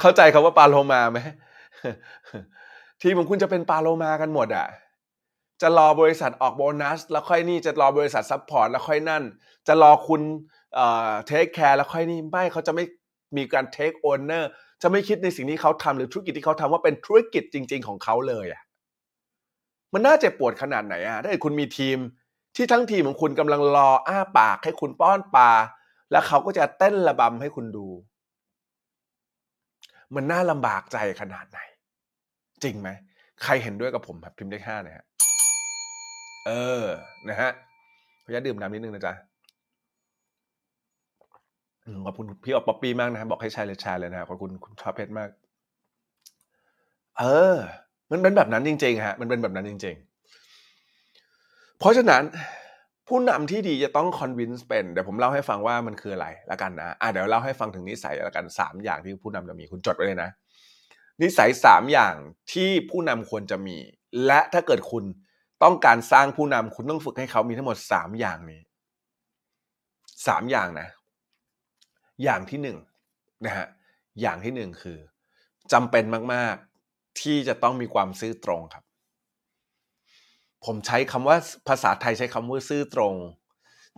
[0.00, 1.18] เข้าใจคำว่าปลาโลมาไหม
[3.02, 4.66] ทีมของคุณจะเป็นปลาโลมากันหมดอะ
[5.62, 9.24] จะรอบริษัทออกโบนัส แล้วค่อยนี่จะรอบริษัท support แล้วค่อยนั่น
[9.68, 10.22] จะรอคุณ
[10.74, 12.84] เอ่อ take care แล้วค่อยนี่ไม่เขาจะไม่
[13.36, 14.50] มีการ take owner
[14.82, 18.62] จะไม่คิดในสิ่งที่เขาทำหรือธุรกิจที่เขาทำว่าเป็นธุรกิจจริง ๆ ของเขาเลยอะ
[19.92, 21.98] มันน่าเจ็บปวดขนาดไหนอะถ้าเกิดคุณมีทีม
[22.56, 25.50] ที่ทั้งทีมของคุณกำลังรออ้าปากให้คุณป้อนปลา
[26.10, 27.88] แล้วเขาก็จะเต้นระบำให้คุณดู
[30.14, 31.58] มันน่าลำบากใจขนาดไหน
[32.62, 32.88] จริงไหม
[33.42, 35.06] ใครเห็นด้วยกับผมแบบพิมพ์เลขห้าเนะฮะ
[36.48, 36.84] เออ
[37.28, 37.50] นะฮะ
[38.24, 39.14] ขออนุญาตดื่มน้ำนิดนึงนะจ๊ะ
[42.06, 45.30] ขอบคุณพี่ออกป๊อปปี้มากนะฮะบอกให้แชร์เลยแชร์เลยนะขอบคุณคุณชอบเพชรมาก
[47.18, 47.56] เออ
[48.10, 49.96] มันเป็นแบบนั้นจริงๆฮะ มันเป็นแบบนั้นจริง
[50.82, 52.22] ๆ เพราะฉะนั้น
[53.08, 60.30] ผู้นำที่ดีจะต้องคอนวินส์เป็นเดี๋ยวผมเล่าให้ฟังว่ามันคืออะไรละกันนะอะเดี๋ยวเล่าให้ฟังถึงนิสัยละกันสามอย่างที่ผู้นำจะมีคุณจดไว้เลยนะ
[61.22, 62.14] นิสัยสามอย่าง
[62.52, 63.76] ที่ผู้นำควรจะมี
[64.26, 65.04] และถ้าเกิดคุณ
[65.62, 68.60] ต้องการสร้างผู้นำคุณต้องฝึกให้เขามีทั้งหมดสามอย่างนี้
[70.26, 70.88] สามอย่างนะ
[72.24, 72.78] อย่างที่หนึ่ง
[73.44, 73.66] นะฮะ
[74.20, 74.98] อย่างที่หนึ่งคือ
[75.72, 78.84] จำเป็นมาก ๆ ที่จะต้องมีความซื่อตรงครับ
[80.64, 81.36] ผมใช้คำว่า
[81.68, 83.14] ภาษาไทยใช้คำว่าซื่อตรง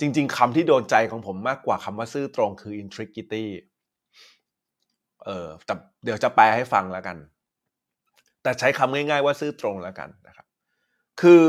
[0.00, 3.44] จริง ๆคำที่โดนใจของผมมากกว่าคำว่าซื่อตรงคือ integrity
[5.24, 7.16] เออแต่เดี๋ยวจะแปลให้ฟังแล้วกัน
[8.42, 10.46] แต่ใช้คำง่าย ๆ ว่าซื่อตรงแล้วกันนะครับ
[11.20, 11.44] คือ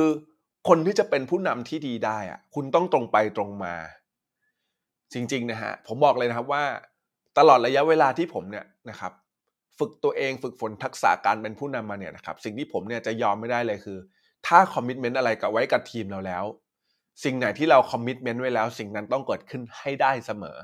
[0.68, 3.76] คนที่จะเป็นผู้นำที่ดีได้อะคุณต้องตรงไปตรงมา
[5.14, 6.64] จริง ๆ นะฮะ ผมบอกเลยนะครับว่า
[7.38, 9.12] ตลอดระยะเวลาที่ผมเนี่ยนะครับ
[9.80, 13.98] ฝึกตัวเองฝึกฝนทักษะการเป็นผู้นำมาเนี่ยนะครับ สิ่งที่ผมเนี่ยจะยอมไม่ได้เลยคือ
[14.48, 16.44] ถ้าคอมมิชเมนต์อะไรกับไว้กับทีมเราแล้ว
[17.24, 20.58] สิ่งไหนที่เราคอมมิชเมนต์ไว้แล้ว สิ่งนั้นต้องเกิดขึ้นให้ได้เสมอ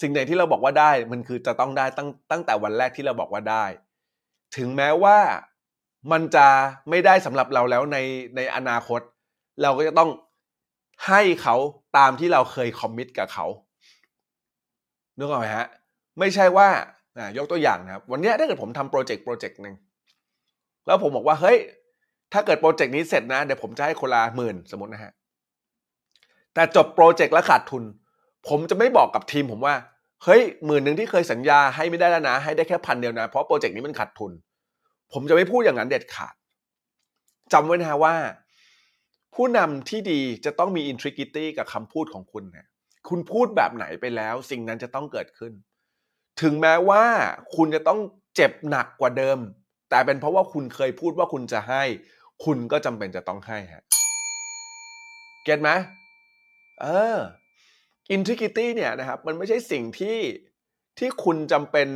[0.00, 3.64] สิ่งไหนที่เราบอกว่าได้มันคือจะต้องได้ตั้งตั้งแต่วันแรกที่เราบอกว่าได้
[4.56, 5.18] ถึงแม้ว่า
[6.12, 6.46] มันจะ
[6.90, 7.98] ไม่ได้สำหรับเราแล้วใน
[8.36, 9.00] ในอนาคต
[9.62, 10.10] เราก็จะต้อง
[11.08, 11.56] ให้เขา
[11.96, 13.46] ตามที่เราเคย commit กับเขา
[15.18, 15.66] นึกออกไหมฮะ
[16.18, 16.68] ไม่ใช่ว่า
[17.38, 19.74] ยกตัวอย่างนะครับ วันนี้ถ้าเกิดผมทำ project project หนึ่ง
[20.86, 21.58] แล้วผมบอกว่าเฮ้ย
[22.32, 25.12] ถ้าเกิด project นี้เสร็จนะ เดี๋ยวผมจะให้คนละหมื่นสมมตินะฮะ
[26.54, 27.84] แต่จบ project แล้วขาดทุน
[28.48, 29.74] ผมจะไม่บอกกับทีมผมว่า
[30.24, 34.32] เฮ้ยหมื่นหนึ่งที่เคยสัญญาให้ไม่ได้แล้วนะ ให้ได้แค่พันเดียวนะ เพราะ project นี้มันขาดทุน
[35.12, 36.34] ผมจะไม่พูดอย่างนั้นเด็ดขาด
[37.52, 38.16] จำไว้นะฮะว่า
[39.34, 42.66] ผู้นำที่ดีจะต้องมี integrity กับคำพูดของคุณนะ
[43.08, 45.52] คุณพูดแบบไหนไปแล้ว สิ่งนั้นจะต้องเกิดขึ้น
[46.42, 47.04] ถึงแม้ว่า
[47.56, 48.00] คุณจะต้อง
[48.36, 49.38] เจ็บหนักกว่าเดิม
[49.90, 51.82] แต่เป็นเพราะว่าคุณเคยพูดว่าคุณจะให้
[52.44, 53.84] คุณก็จำเป็นจะต้องให้ฮะ
[55.44, 55.70] เก็ตไหม
[56.82, 57.18] เออ
[58.16, 60.18] integrity เนี่ยนะครับ มันไม่ใช่สิ่งที่
[60.98, 61.88] ที่คุณจำเป็น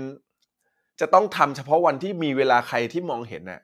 [1.03, 3.61] จะต้องทำเฉพาะวันที่มีเวลาใครที่มองเห็นน่ะ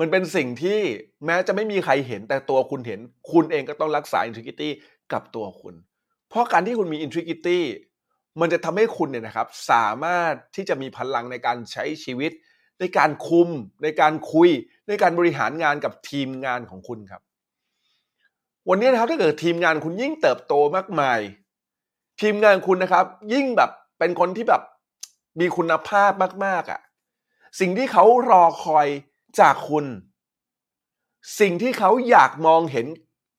[0.00, 0.78] มันเป็นสิ่งที่
[1.24, 3.00] แม้จะไม่มีใครเห็นแต่ตัวคุณเห็น
[3.32, 4.68] คุณเองก็ต้องรักษา integrity
[5.12, 5.74] กับตัวคุณ
[6.28, 7.58] เพราะการที่คุณมี integrity
[8.40, 12.32] มันจะทำให้คุณเนี่ยนะครับ สามารถที่จะมีพลังในการใช้ชีวิต
[12.80, 13.48] ในการคุม
[13.82, 14.48] ในการคุย
[14.88, 17.22] ในการบริหารงานกับทีมงานของคุณครับ
[18.68, 21.20] วันนี้นะครับถ้าเกิดทีมงานคุณยิ่งเติบโตมากมาย
[22.20, 24.62] ทีมงานคุณนะครับ ยิ่งแบบเป็นคนที่แบบ
[25.40, 26.12] มีคุณภาพ
[26.44, 26.80] มาก ๆอะ่ะ
[27.60, 28.86] สิ่งที่เขารอคอย
[29.40, 29.86] จากคุณ
[31.40, 32.86] สิ่งที่เขาอยากมองเห็น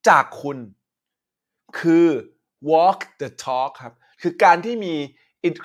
[0.08, 0.58] จากคุณ
[1.78, 2.06] คือ
[2.70, 4.94] walk the talk ครับ คือการที่มี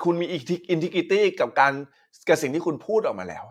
[0.04, 0.26] คุณมี
[0.74, 1.74] integrity กับการ
[2.28, 3.44] กับสิ่งที่คุณพูดออกมาแล้ว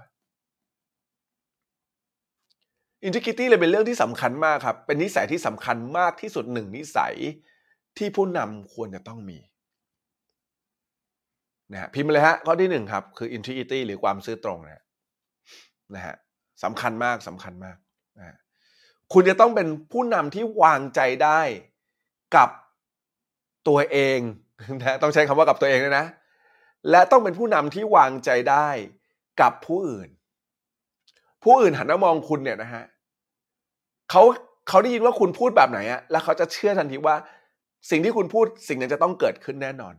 [3.07, 7.15] integrity เลยเป็นเรื่องที่สำคัญมากครับ เป็นนิสัยที่สำคัญมากที่สุดหนึ่งนิสัย
[7.99, 9.39] ที่ผู้นำควรจะต้องมี
[11.73, 14.83] นะฮะพิมพ์เลยฮะข้อที่หนึ่งครับ คือ integrity หรือความซื่อตรงนะฮะ
[15.95, 16.15] นะฮะ
[16.65, 17.77] สำคัญมากสำคัญมาก
[18.19, 18.37] นะฮะ
[19.13, 21.41] คุณจะต้องเป็นผู้นำที่วางใจได้
[22.37, 22.51] กับ
[23.69, 24.19] ตัวเอง
[24.81, 26.07] นะต้องใช้คำว่ากับตัวเองด้วยนะ
[26.91, 28.69] และต้องเป็นผู้นำที่วางใจได้
[29.41, 30.09] กับผู้อื่น
[31.43, 32.85] ผู้อื่นหันมามองคุณเนี่ยนะฮะ
[34.11, 34.23] เขา
[34.69, 37.17] เขาได้ยินว่าคุณพูดแบบไหนอะแล้วเขาจะเชื่อทันทีว่า
[37.91, 39.95] สิ่งที่คุณพูดสิ่งนั้นจะต้องเกิดขึ้นแน่นอน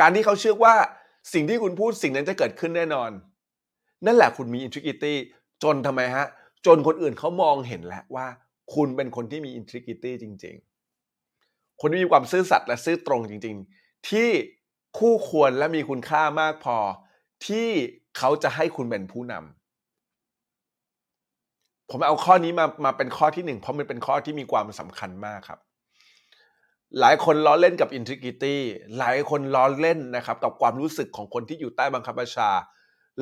[0.00, 0.74] การที่เขาเชื่อว่า
[1.32, 3.10] สิ่งที่คุณพูดสิ่งนั้นจะเกิดขึ้นแน่นอน
[4.06, 5.14] นั่นแหละคุณมี integrity
[5.62, 6.26] จนทำไมฮะ
[6.66, 8.26] จนคนอื่นเขามองเห็นแล้วว่า
[8.74, 10.56] คุณเป็นคนที่มี integrity จริง
[11.18, 14.28] ๆ คนที่มีความซื่อสัตย์และซื่อตรงจริง ๆ ที่
[14.98, 16.76] คู่ควรและมีคุณค่ามากพอ
[17.46, 17.68] ที่
[18.18, 25.60] เขาจะให้คุณเป็นผู้นำผมเอาข้อนี้มามาเป็นข้อที่หนึ่งเพราะมันเป็นข้อที่มีความสำคัญมากครับ
[27.00, 28.56] หลายคนล้อเล่นกับ integrity
[28.98, 32.50] หลายคนล้อเล่นนะครับกับความรู้สึกของคนที่อยู่ใต้บังคับบัญชา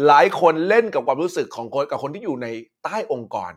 [0.07, 2.47] หลายคนเล่นกับความรู้สึกของคนกับคนที่อยู่ใน
[2.83, 3.53] ใต้องค์กร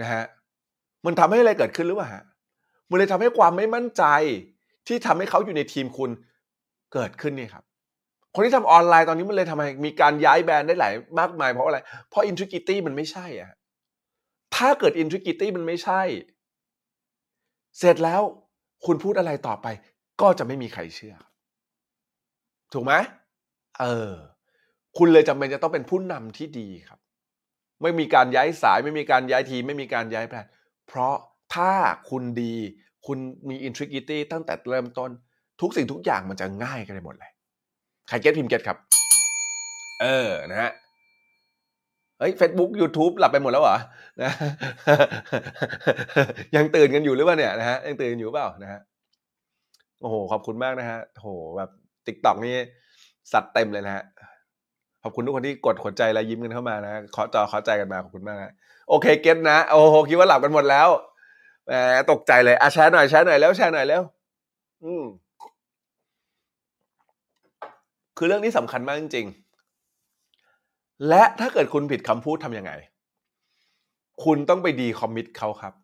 [0.00, 0.24] นะฮะ
[1.06, 2.24] มันทำให้อะไรเกิดขึ้นหรือเปล่าฮะ
[2.90, 4.04] มันเลยทำให้ความไม่มั่นใจ
[4.86, 6.10] ที่ทำให้เขาอยู่ในทีมคุณ
[6.92, 7.64] เกิดขึ้นนี่ครับ
[8.34, 11.78] คนที่ทำออนไลน์ตอนนี้มันเลยทำให้มีการย้ายแบรนด์ได้หลายมากมายเพราะอะไร
[12.08, 13.50] เพราะ integrity มันไม่ใช่อะ
[14.56, 16.02] ถ้าเกิด integrity มันไม่ใช่
[17.78, 18.22] เสร็จแล้ว
[18.86, 19.66] คุณพูดอะไรต่อไป
[20.20, 21.14] ก็จะไม่มีใครเชื่อ
[22.72, 22.92] ถูกไหม
[23.80, 24.12] เออ
[24.98, 27.00] คุณเลยจำเป็นจะต้องเป็นผู้นำที่ดีครับ
[27.82, 30.46] ไม่มีการย้ายสาย ไม่มีการย้ายทีไม่มีการย้ายแผน
[30.86, 31.14] เพราะ
[31.54, 31.72] ถ้า
[32.10, 32.54] คุณดี
[33.06, 35.10] คุณมี integrity ตั้งแต่เริ่มต้น
[35.60, 37.32] ทุกสิ่งทุกอย่างมันจะง่ายกันไปหมดเลย
[38.08, 38.78] ใคร get พิมพ์ get ครับ
[40.00, 40.72] เออนะฮะ
[42.18, 43.76] เฮ้ย Facebook YouTube หลับไปหมดแล้วเหรอ
[44.22, 44.30] นะ
[46.56, 48.80] ยังตื่นกันอยู่หรือเปล่าเนี่ยนะฮะยังตื่นอยู่เปล่านะฮะ
[50.00, 51.70] โอ้โหขอบคุณมากนะฮะโอ้โหแบบ
[52.06, 52.54] TikTok นี่
[53.32, 54.04] ซัดเต็มเลยนะฮะ
[55.02, 58.54] ขอบคุณทุกคนที่กดหัวใจและยิ้มกันเข้ามานะขอจอขอใจกันมาขอบคุณมากนะ
[58.88, 60.88] โอเคเก็ตนะโอ้โหคิดว่าหลับกันหมดแล้ว
[61.66, 61.72] แหม
[62.10, 64.02] ตกใจเลยอะแชร์หน่อยแชร์หน่อยแล้วแชร์หน่อยแล้ว
[64.84, 65.04] อืม
[68.16, 69.47] คือเรื่องนี้สำคัญมากจริงๆ
[71.08, 72.72] และถ้าเกิดคุณผิดคำพูดทำยังไง
[74.24, 75.74] คุณต้องไปดีคอมมิตเขาครับ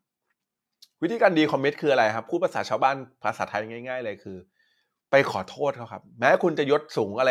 [1.02, 4.36] วิธีการดีคอมมิตคืออะไรครับพูดภาษาชาวบ้านภาษาไทยง่าย ๆ เลยคือ
[5.10, 7.30] ไปขอโทษเขาครับ แม้คุณจะยศสูงอะไร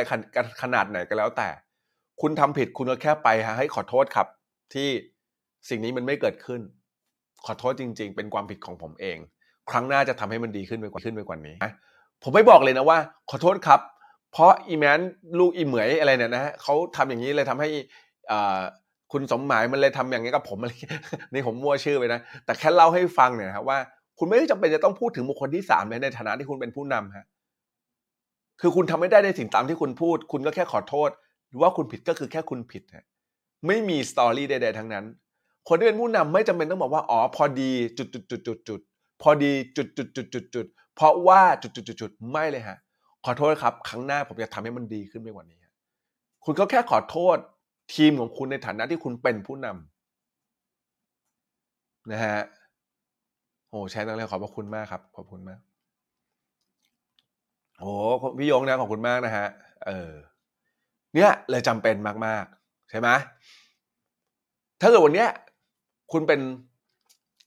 [0.62, 1.50] ขนาดไหนก็แล้วแต่
[2.22, 4.28] คุณทำผิดคุณก็แค่ไปฮะให้ขอโทษครับ
[4.74, 4.90] ที่
[5.70, 6.62] สิ่งนี้มันไม่เกิดขึ้น
[7.46, 9.18] ขอโทษจริง ๆ เป็นความผิดของผมเอง
[9.70, 11.56] ครั้งหน้าจะทำให้มันดีขึ้นไปกว่าขึ้นไปกว่านี้
[12.24, 12.98] ผมไม่บอกเลยนะว่า
[13.30, 13.80] ขอโทษครับ
[14.34, 15.00] เพราะอีแมน
[15.40, 17.70] ลูกอีเหมยอะไรเนี่ยนะฮะเขาทำอย่างนี้เลยทำให้
[19.12, 20.72] คุณสมหมายมันเลยทำอย่างนี้กับผมอะไร
[21.34, 23.78] นี่ผมมั่วชื่อไปนะ แต่แค่เล่าให้ฟังเนี่ยครับว่า
[24.20, 27.26] คุณไม่จำเป็นจะต้องพูดถึงบุคคลที่สามในฐานะที่คุณเป็นผู้นำฮะ
[28.62, 31.10] คือคุณทำไม่ได้ในสิ่งตามที่คุณพูด คุณก็แค่ขอโทษ
[31.50, 33.06] หรือว่าคุณผิดก็คือแค่คุณผิดฮะ
[33.68, 35.06] ไม่มีสตอรี่ใดๆทั้งนั้น
[35.68, 38.80] คนที่เป็นผู้นำไม่จำเป็นต้องบอกว่าอ๋อพอดีจุดจุดจุดจุดจุด
[39.22, 40.66] พอดีจุดจุดจุดจุดจุด
[40.96, 42.78] เพราะว่าจุดจุดจุดจุดไม่เลยฮะ
[43.26, 45.60] ขอโทษครับ ครั้งหน้าผมจะทำให้มันดีขึ้นไปกว่านี้
[46.46, 47.38] คุณก็แค่ขอโทษ
[47.94, 52.40] ทีมของคุณในฐานะที่คุณเป็นผู้นำนะฮะ
[53.70, 55.60] โอ้แชร์ตั้งเลยขอบพระคุณมากครับ ขอบคุณมาก
[57.80, 57.90] โอ้
[58.38, 59.48] พี่ยงนะขอบคุณมากนะฮะ
[59.86, 60.12] เออ
[61.16, 61.96] เนี่ยเลยจำเป็น
[62.26, 63.10] มาก ๆ ใช่ไหม
[64.82, 65.30] ถ้าเกิดวันเนี้ย
[66.12, 66.40] คุณเป็น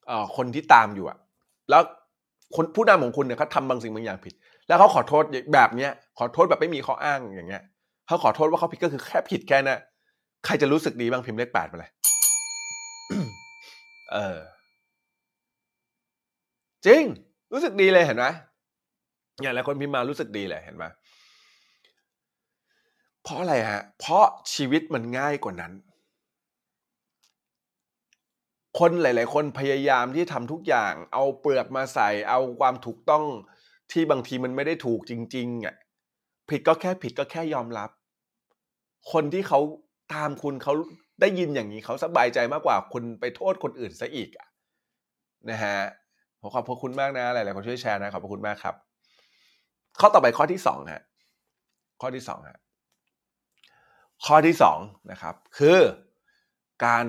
[0.06, 1.18] เอ่อคนที่ตามอยู่อะ
[1.70, 1.82] แล้ว
[2.56, 4.34] คนผู้นำของคุณเนี่ยเขาทำบางสิ่งบางอย่างผิด
[4.68, 7.62] แล้วเขาขอโทษแบบเนี้ยขอโทษแบบไม่มีข้ออ้างอย่างเงี้ย
[8.06, 9.80] เขาขอโทษว่าเขาผิดก็คือแค่ผิดแค่นั้น
[10.44, 11.90] ใครจะรู้สึกดีบ้างพิมพ์เลขแปดมาเลย
[14.12, 14.38] เออ
[16.86, 17.02] จริง
[17.52, 18.26] รู้สึกดีเลยเห็นไหม
[19.42, 20.84] อย่างหลายคนพิมพ์มารู้สึกดีเลยเห็นไหม
[23.22, 25.72] เพราะอะไรฮะ เพราะชีวิตมันง่ายกว่านั้น
[28.78, 33.24] คนหลาย ๆ คนพยายามที่ทำทุกอย่าง เอาเปลือกมาใส่ เอาความถูกต้อง
[33.92, 35.74] ที่บางทีมันไม่ได้ถูกจริงๆอะ
[36.48, 37.90] ผิดก็แค่ผิดก็แค่ยอมรับ
[39.12, 39.60] คนที่เขา
[40.14, 40.72] ตามคุณเขา
[41.20, 44.46] ได้ยินอย่างนี้เขาสบายใจมากกว่าคุณไปโทษคนอื่นซะอีกอะ
[45.50, 45.78] นะฮะ
[46.40, 48.74] ผมขอบพระคุณมากนะหลายๆคนช่วยแชร์นะขอบพระคุณมากครับ
[50.00, 51.02] ข้อต่อไปข้อที่สองฮะ
[52.00, 52.58] ข้อที่สองฮะ
[54.26, 54.78] ข้อที่สอง
[55.10, 55.78] นะครับ คือ
[56.84, 57.04] การ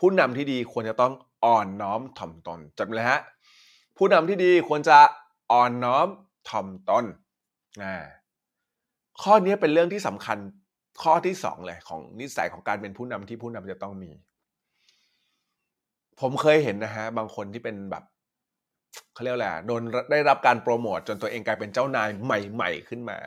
[0.00, 1.12] ผู้นำที่ดีควรจะต้อง
[1.44, 3.20] อ่อนน้อมถ่อมตนจำเลยฮะ
[3.96, 4.98] ผู้นำที่ดีควรจะ
[5.52, 6.08] อ่อนน้อม
[6.48, 7.04] ถ่อมตน
[7.82, 7.94] นะ
[9.22, 10.38] ข้อนี้เป็นเรื่องที่สำคัญ
[11.02, 14.10] ข้อที่สองเลยของนิสัยของการเป็นผู้นำที่ผู้นำจะต้องมี
[16.20, 18.04] ผมเคยเห็นนะฮะบางคนที่เป็นแบบ
[19.14, 23.18] เขาเรียกอะไรโดนได้รับการโปรโมทจนตัวเองกลายเป็นเจ้านายใหม่ ๆ ขึ้นมา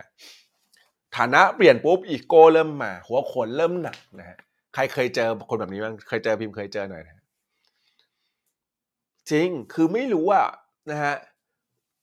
[1.17, 4.37] ฐานะเปลี่ยนปุ๊บอีโก้เริ่มมา หัวโขนเริ่มหนักนะฮะ
[4.73, 7.23] ใครเคยเจอคนแบบนี้บ้างเคยเจอพิมพ์เคยเจอหน่อยนะ
[9.31, 10.41] จริงคือไม่รู้ว่า
[10.91, 11.15] นะฮะ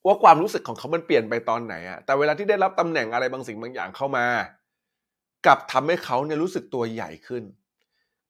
[0.06, 4.26] ว่าความรู้สึกของเขามันเปลี่ยนไปตอนไหนอะแต่เวลาที่ได้รับตำแหน่งอะไรบางสิ่งบางอย่างเข้ามา
[5.46, 7.44] กับทำให้เขาเนี่ยรู้สึกตัวใหญ่ขึ้น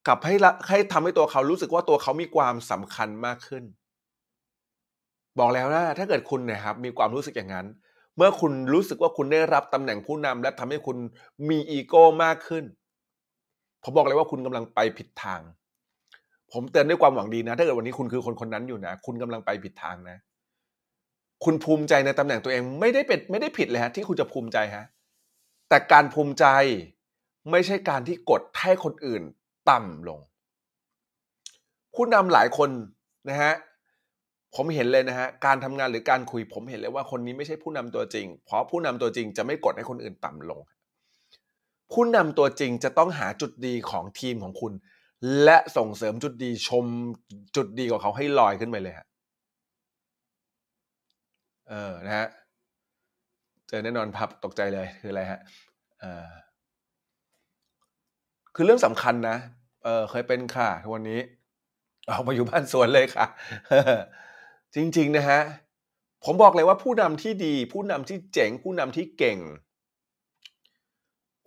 [0.07, 0.35] กับให้
[0.69, 3.63] ให้ทำให้ตัวเขารู้สึกว่าตัวเขามีความสำคัญมากขึ้น
[5.39, 7.67] บอกแล้วนะถ้าเกิดคุณนี่ยครับมีความรู้สึกอย่างนั้น
[8.17, 10.97] เมื่อคุณรู้สึกว่าคุณได้รับตำแหน่งผู้นำและทำให้คุณ
[11.49, 12.63] มีอีโก้มากขึ้น
[13.83, 15.41] ผมบอกเลยว่าคุณกำลังไปผิดทาง
[16.51, 20.17] ผมเตือนด้วยความหวังดีนะ ถ้าเกิดวันนี้คุณคือคนคนนั้นอยู่นะ คุณกำลังไปผิดทางนะ
[21.43, 24.85] คุณภูมิใจในตำแหน่งตัวเองไม่ได้เป็นไม่ได้ผิดเลยฮะที่คุณจะภูมิใจฮะ
[25.69, 26.45] แต่การภูมิใจ
[27.51, 29.23] ไม่ใช่การที่กดให้คนอื่น
[29.69, 30.19] ต่ำลง
[31.95, 32.69] ผู้นำหลายคน
[33.29, 33.53] นะฮะ
[34.55, 40.59] ผมเห็นเลยนะฮะการทำงานหรือการคุยผมเห็นเลยว่าคนนี้ไม่ใช่ผู้นำตัวจริง เพราะผู้นำตัวจริงจะไม่กดให้คนอื่นต่ำลง
[41.91, 44.73] ผู้นำตัวจริงจะต้องหาจุดดีของทีมของคุณ
[45.43, 46.85] และส่งเสริมจุดดีชม
[47.55, 49.07] จุดดีของเขาให้ลอยขึ้นไปเลยฮะ
[51.69, 52.27] เออนะฮะ
[53.67, 55.39] เจอแน่นอนพับตกใจเลยคืออะไรฮะ
[55.99, 56.27] เออ
[58.55, 59.37] คือเรื่องสำคัญนะ
[59.83, 61.19] เออเคยเป็นค่ะทุกวันนี้
[62.09, 63.25] ออกมาอยู่บ้านสวนเลยค่ะ
[64.75, 65.39] จริง ๆ นะฮะ
[66.23, 69.39] ผมบอกเลยว่าผู้นำที่ดี ผู้นำที่เจ๋ง ผู้นำที่เก่ง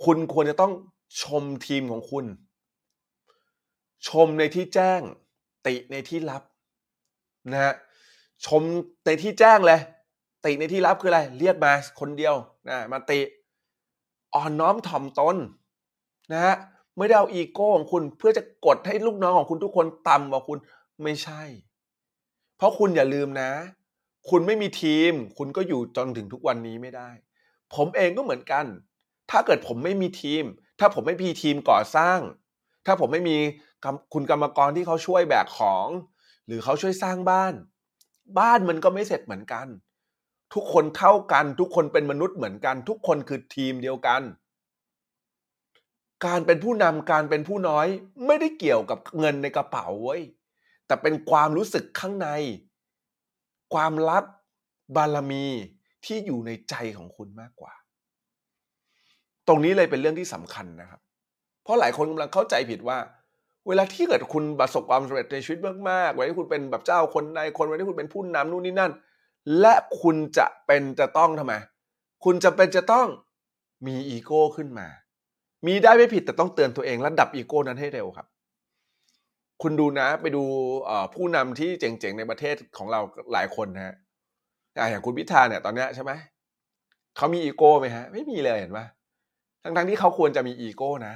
[0.05, 0.73] คุณควรจะต้อง
[1.23, 2.27] ชมทีมของคุณ
[4.09, 5.01] ชมในที่แจ้ง
[5.67, 6.43] ติในที่ลับ
[7.53, 7.75] นะฮะ
[8.47, 8.63] ชม
[9.07, 9.81] ในที่แจ้งเลย
[10.45, 12.35] ติในที่ลับคืออะไร เรียกมาคนเดียว
[12.69, 13.21] นะมาติ
[14.35, 15.37] อ่อนน้อมถ่อมตน
[16.33, 16.57] นะฮะ
[16.97, 20.59] ไม่ได้เอาอีโก้ของคุณเพื่อจะกดให้ลูกน้องของคุณทุกคนต่ำกว่าคุณ
[21.03, 21.43] ไม่ใช่
[22.57, 23.51] เพราะคุณอย่าลืมนะ
[24.31, 27.11] คุณไม่มีทีม คุณก็อยู่จนถึงทุกวันนี้ไม่ได้
[27.75, 28.65] ผมเองก็เหมือนกัน
[29.31, 30.45] ถ้าเกิดผมไม่มีทีม
[30.81, 32.19] ถ้าผมไม่มีทีมก่อสร้าง
[32.87, 33.37] ถ้าผมไม่มี
[34.13, 35.89] คุณกรรมกรที่เขาช่วยแบกของ
[36.47, 37.55] หรือเขาช่วยสร้างบ้าน
[38.39, 39.67] บ้านมันก็ไม่เสร็จเหมือนกัน
[40.55, 44.23] ทุกคนเท่ากัน ทุกคนเป็นมนุษย์เหมือนกัน ทุกคนคือทีมเดียวกัน
[46.27, 47.87] การเป็นผู้นำการเป็นผู้น้อย
[48.27, 50.23] ไม่ได้เกี่ยวกับเงินในกระเป๋าเว้ย
[50.87, 52.29] แต่เป็นความรู้สึกข้างใน
[53.75, 54.25] ความลับ
[54.97, 55.47] บารมี
[56.05, 57.73] ที่อยู่ในใจของคุณมากกว่า
[59.49, 61.01] ตรงนี้เลยเป็นเรื่องที่สำคัญนะครับ
[61.63, 62.99] เพราะหลายคนกำลังเข้าใจผิดว่า
[63.69, 68.93] เวลาที่เกิดคุณประสบความสำเร็จในชีวิตมากๆเวลาที่คุณเป็นแบบเจ้าคนในคนเวลาที่คุณเป็นผู้นำนู่นนี่นั่น
[69.61, 71.55] และคุณจะเป็นจะต้องทำไม
[72.25, 73.09] คุณจะเป็นจะต้อง
[73.87, 74.89] มีอีโก้ขึ้นมา
[75.67, 78.27] มีได้ไม่ผิดแต่ต้องเตือนตัวเองและดับอีโก้นั้นให้เร็วครับ
[79.63, 80.43] คุณดูนะไปดู
[81.15, 83.01] ผู้นำที่เจ๋งๆในประเทศของเรา
[83.33, 83.95] หลายคนนะฮะ
[84.91, 86.13] อย่างคุณพิธาเนี่ยตอนนี้ใช่ไหม
[87.17, 88.81] เขามีอีโก้ไหมฮะ ไม่มีเลยเห็นไหม
[89.63, 91.15] ทั้งๆที่เขาควรจะมีอีโก้นะ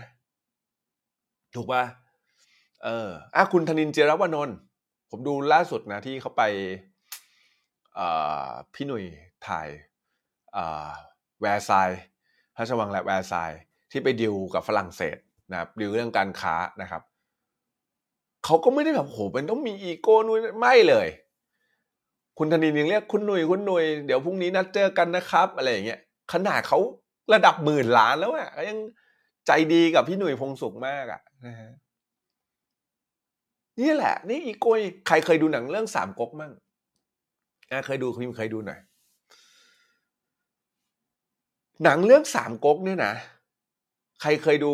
[1.54, 1.84] ถูกป่ะ
[2.84, 4.56] เอออะคุณธนินเจรวนนท์
[5.10, 6.42] ผมดูล่าสุดนะที่เขาไป
[8.74, 9.04] พี่หนุ่ย
[9.46, 9.68] ถ่าย
[11.40, 11.70] แวร์ไซ
[12.54, 13.34] พระราชวังและแวร์ไซ
[13.90, 15.16] ที่ไปดิวกับฝรั่งเศส
[15.50, 17.02] นะครับดิวเรื่องการค้านะครับ
[18.44, 21.08] เขาก็ไม่ได้แบบโหเป็นต้องมีอีโก้นุ้ยไม่เลย
[22.38, 26.00] คุณธนินยังเรียกคุณหนุ่ยคุณหนุ่ยเดี๋ยวพรุ่งนี้นัดเจอกันนะครับ อะไรอย่างเงี้ย
[26.32, 26.78] ขนาดเขา
[27.32, 28.78] ระดับหมื่นล้านแล้วอะยัง
[29.46, 31.70] ใจดีกับพี่หนุ่ยพงสุขมากอะนะฮะ
[33.80, 34.72] นี่แหละ นี่อีโก้
[35.06, 36.52] ใครเคยดูหนังเรื่องสามก๊กมั่ง
[37.86, 38.80] เคยดูพิมเคยดูหน่อย
[41.84, 43.14] หนังเรื่องสามก๊กเนี่ยนะ
[44.20, 44.72] ใครเคยดู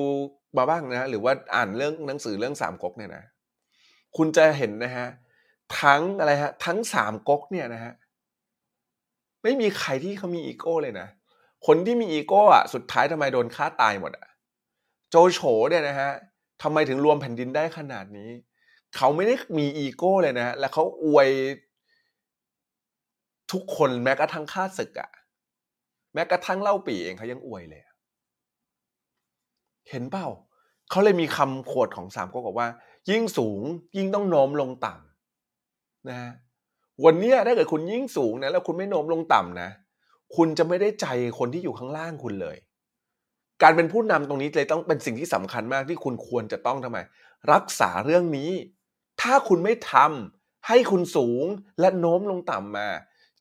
[0.57, 3.25] มาบ้างนะ หรือว่าอ่านเรื่องหนังสือเรื่องสามก๊กเนี่ยนะ
[4.17, 5.07] คุณจะเห็นนะฮะ
[5.81, 7.93] ทั้งอะไรฮะ ทั้งสามก๊กเนี่ยนะฮะ
[9.43, 11.09] ไม่มีใครที่เขามีอีโก้เลยนะ
[11.67, 14.27] คนที่มีอีโก้อะสุดท้ายทำไมโดนฆ่าตายหมดอะ
[15.11, 15.41] โจโฉ
[15.71, 16.11] เนี่ยนะฮะ
[16.63, 18.31] ทำไมถึงรวมแผ่นดินได้ขนาดนี้
[18.97, 21.29] เขาไม่ได้มีอีโก้เลยนะ และเขาอวย
[23.53, 25.11] ทุกคนแม้กระทั่งข้าศึกอะ
[26.15, 27.83] แม้กระทั่งเล่าปีเองเขายังอวยเลย
[29.91, 30.27] เห็นเปล่า
[30.91, 32.69] เขาเลยมีคำโคดของสามก๊กบอกว่า
[33.11, 33.63] ยิ่งสูง
[33.97, 36.33] ยิ่งต้องโน้มลงต่ำนะฮะ
[37.05, 39.71] วันนี้ถ้าเกิดคุณยิ่งสูงนะแล้วคุณไม่โน้มลงต่ำนะ
[40.37, 41.07] คุณจะไม่ได้ใจ
[41.39, 42.57] คนที่อยู่ข้างล่างคุณเลย
[43.63, 46.99] การเป็นผู้นำตรงนี้เลยต้องเป็นสิ่งที่สำคัญมากที่คุณควรจะต้องทำไม
[47.53, 48.51] รักษาเรื่องนี้
[49.21, 51.45] ถ้าคุณไม่ทำให้คุณสูง
[51.81, 52.89] และโน้มลงต่ำมา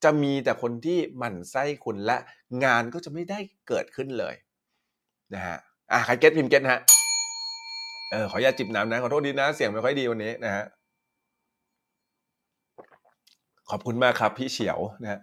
[0.03, 2.17] จะมีแต่คนที่หมั่นไส้คุณและ
[2.63, 4.35] งานก็จะไม่ได้เกิดขึ้นเลย
[5.33, 5.57] นะฮะ
[5.91, 6.81] อะใครเก็ตพิมพ์เก็ตฮะ
[8.11, 10.65] เออขออย่าจิบน้ำนะขอโทษดีนะ เสียงไม่ค่อยดีวันนี้นะฮะ
[13.69, 15.19] ขอบคุณมากครับ พี่เฉียวนะฮะ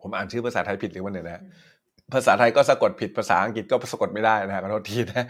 [0.00, 1.42] ผมอ่านชื่อภาษาไทยผิดหรือวันไหนนะ
[2.14, 5.24] ภาษาไทยก็สะกดผิดภาษาอังกฤษก็สะกดไม่ได้นะฮะขอโทษทีนะ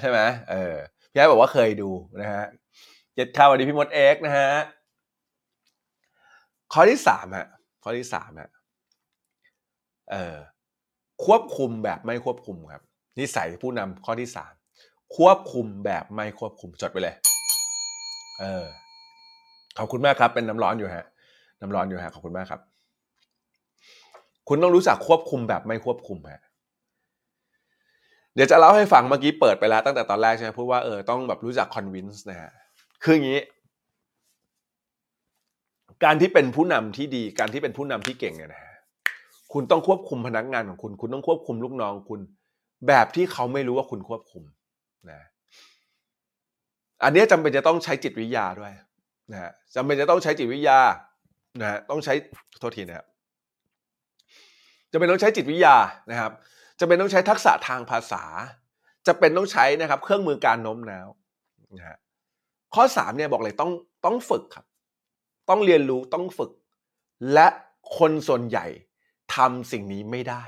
[0.00, 0.74] ใช่ไหมเออ
[1.10, 1.90] พี่ไอ้บอกว่าเคยดู
[2.20, 2.44] นะฮะ
[3.14, 4.50] เจ็ดข้าววันนี้พี่มดเอ็กนะฮะ
[6.72, 7.48] ข้อที่สามฮะ
[7.82, 8.50] ข้อที่สามฮะ
[10.10, 10.36] เอ่อ
[11.24, 12.82] ควบคุมแบบไม่ควบคุมครับ
[13.18, 14.52] นิสัยผู้นำข้อที่สาม
[15.16, 17.14] ควบคุมแบบไม่ควบคุมจดไปเลย
[18.40, 18.64] เออ
[19.78, 21.06] ขอบคุณมากครับเป็นน้ำร้อนอยู่ฮะ
[21.60, 22.60] น้ำร้อนอยู่ฮะขอบคุณมากครับ
[24.48, 26.42] คุณต้องรู้จักควบคุมแบบไม่ควบคุมฮะ
[28.34, 32.50] เดี๋ยวจะเล่าให้ฟังเมื่อกี้เปิดไปแล้วตั้งแต่ตอนแรกใช่ไหมพูดว่าเออต้องแบบรู้จักคอนวินส์นะฮะ
[33.02, 33.40] คืออย่างนี้
[36.04, 38.62] การที่เป็นผู้นำที่ดี การที่เป็นผู้นำที่เก่งเนี่ยนะ
[39.52, 42.20] คุณต้องควบคุมพนักงานของคุณ คุณต้องควบคุมลูกน้องคุณ
[42.88, 44.42] แบบที่เขาไม่รู้ว่าคุณควบคุม
[45.10, 45.20] นะ
[47.04, 48.72] อันนี้จำเป็นจะต้องใช้จิตวิทยาด้วย
[49.32, 50.78] นะฮะจำเป็นจะต้องใช้จิตวิทยา
[51.60, 52.14] นะฮะต้องใช้
[52.60, 53.06] โทษทีนะครับ
[54.92, 55.76] จะเป็นต้องใช้จิตวิทยา
[56.10, 56.32] นะครับ
[56.80, 58.24] จะเป็นต้องใช้ทักษะทางภาษา
[59.06, 61.08] จะเป็นต้องใช้นะครับ เครื่องมือการโน้มน้าว
[61.78, 61.98] นะฮะ
[62.74, 63.70] ข้อสามเนี่ยบอกเลยต้อง
[64.04, 64.64] ต้องฝึกครับ
[65.50, 66.50] ต้องเรียนรู้ต้องฝึก
[67.34, 67.48] และ
[67.98, 68.66] คนส่วนใหญ่
[69.36, 70.42] ทำสิ่งนี้ไม่ได้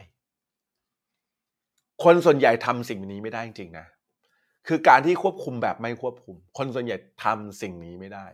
[2.04, 3.86] คนส่วนใหญ่ทำสิ่งนี้ไม่ได้จริงๆนะ
[4.66, 8.26] คือการที่ควบคุมแบบไม่ควบคุม คนส่วนใหญ่ทำสิ่งนี้ไม่ได้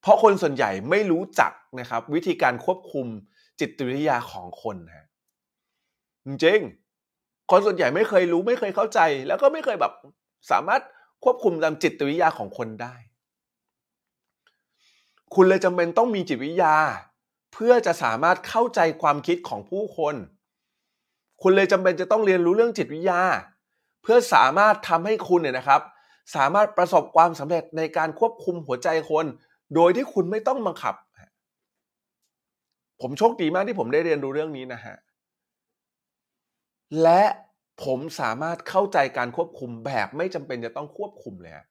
[0.00, 3.06] เพราะคนส่วนใหญ่ไม่รู้จักนะครับ วิธีการควบคุม
[3.60, 5.06] จิตวิทยาของคนฮะ
[6.26, 6.60] จริง
[7.50, 9.92] คนส่วนใหญ่ไม่เคยรู้ไม่เคยเข้าใจ แล้วก็ไม่เคยแบบ
[10.50, 10.82] สามารถ
[11.24, 12.94] ควบคุมตามจิตวิทยาของคนได้
[15.34, 16.74] คุณเลยจำเป็นต้องมีจิตวิทยา
[17.52, 20.14] เพื่อจะสามารถเข้าใจความคิดของผู้คน
[21.42, 23.20] คุณเลยจำเป็นจะต้องเรียนรู้เรื่องจิตวิทยา
[24.02, 25.80] เพื่อสามารถทำให้คุณเนี่ยนะครับ
[26.36, 29.24] สามารถประสบความสำเร็จในการควบคุมหัวใจคน
[29.74, 30.94] โดยที่คุณไม่ต้องบังคับ
[33.00, 34.96] ผมโชคดีมากที่ผมได้เรียนรู้เรื่องนี้นะฮะ
[37.02, 37.22] และ
[37.84, 41.66] ผมสามารถเข้าใจการควบคุมแบบไม่จำเป็นจะต้องควบคุมเลยฮะ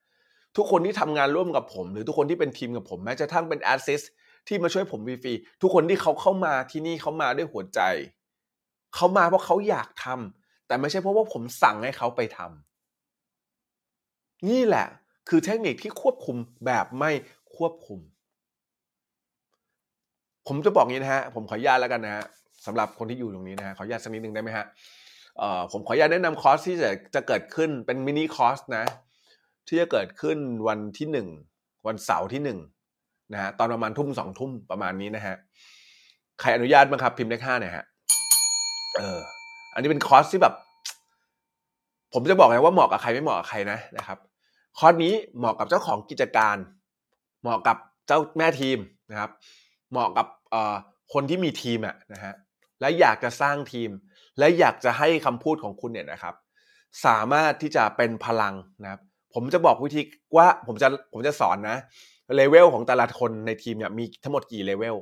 [0.57, 4.01] ทุกคนที่ทำงานร่วมกับผม หรือทุกคนที่เป็นทีมกับผมแม้จะทั้งเป็นแอสซิส
[4.47, 7.81] ที่มาช่วยผมฟรีๆทุกคนที่เขาเข้ามาที่นี่เขามาด้วยหัวใจ
[8.95, 14.87] เขามาเพราะเขาอยากทำแต่ไม่ใช่เพราะว่าผมสั่งให้เขาไปทำนี่แหละ
[15.29, 17.11] คือเทคนิคที่ควบคุมแบบไม่
[17.55, 17.99] ควบคุม
[20.47, 22.25] ผมจะบอกงี้นะฮะ ผมขออนุญาตแล้วกันนะฮะ
[22.65, 24.65] สำหรับคนที่อยู่ตรงนี้นะฮะขออนุญาตสักนิดนึงได้ไหมฮะ
[25.71, 28.85] ผมขออนุญาตแนะนำคอร์สที่จะจะเกิดขึ้นเป็นมินิคอร์สนะ
[29.67, 30.37] ที่จะเกิดขึ้น
[30.67, 31.27] วันที่หนึ่ง
[31.87, 32.59] วันเสาร์ที่หนึ่ง
[33.33, 35.35] นะฮะตอนประมาณทุ่มสองทุ่มประมาณนี้นะฮะ
[36.39, 37.85] ใครอนุญาตบ้างครับ พิมพ์เลขห้าหน่อยฮะ
[38.97, 39.19] เออ
[39.73, 40.53] อันนี้เป็นคอร์สที่แบบ
[42.13, 44.17] ผมจะบอกไงว่าเหมาะกับใครไม่เหมาะกับใครนะนะครับ
[44.77, 46.57] คอร์สนี้เหมาะกับเจ้าของกิจการ
[47.41, 48.77] เหมาะกับเจ้าแม่ทีม
[49.09, 49.31] นะครับ
[49.91, 50.75] เหมาะกับเอ่อ
[51.13, 52.33] คนที่มีทีมอะนะฮะ
[52.79, 53.89] และอยากจะสร้างทีม
[54.39, 56.35] และอยากจะให้คำพูดของคุณเนี่ยนะครับ
[57.05, 59.01] สามารถที่จะเป็นพลังนะครับ
[59.39, 60.01] ผมจะบอกวิธี
[60.37, 61.77] ว่าผมจะผมจะสอนนะ
[62.35, 64.95] เลเวลของแต่ละคนในทีมเนี่ยมีทั้งหมดกี่เลเวล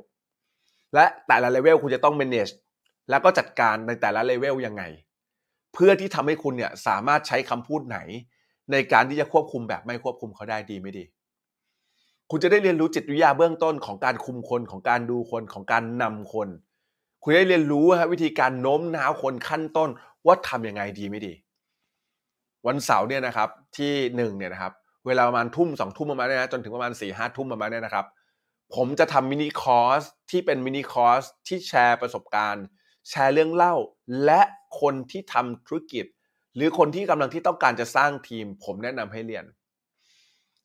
[0.94, 2.52] และแต่ละเลเวลคุณจะต้อง manage
[3.10, 4.82] แล้วก็จัดการในแต่ละเลเวลยังไง
[5.74, 7.98] เพื่อที่ทำให้คุณเนี่ยสามารถใช้คำพูดไหน
[8.72, 11.04] ในการที่จะควบคุมแบบไม่ควบคุมเขาได้ดีไม่ดี
[12.30, 16.48] คุณจะได้เรียนรู้จิตวิทยาเบื้องต้นของการคุมคนของการดูคนของการนำคน
[17.22, 19.88] คุณได้เรียนรู้ฮะวิธีการโน้มน้าวคนขั้นต้น
[20.26, 21.32] ว่าทำยังไงดีไม่ดี
[22.66, 24.72] วันเสาร์เนี่ยนะครับที่หนึ่งเนี่ยนะครับ
[25.06, 28.06] เวลาประมาณทุ่มสองทุ่มประมาณเนี้นะจนถึงประมาณสี่ห้าทุ่มประมาณเนี้นะครับ
[28.74, 32.64] ผมจะทำมินิคอร์สที่เป็นมินิคอร์สที่แชร์ประสบการณ์
[33.08, 33.74] แชร์เรื่องเล่า
[34.24, 34.40] และ
[34.80, 36.04] คนที่ทำธุรกิจ
[36.56, 39.44] หรือคนที่กำลังที่ต้องการจะสร้างทีม ผมแนะนำให้เรียน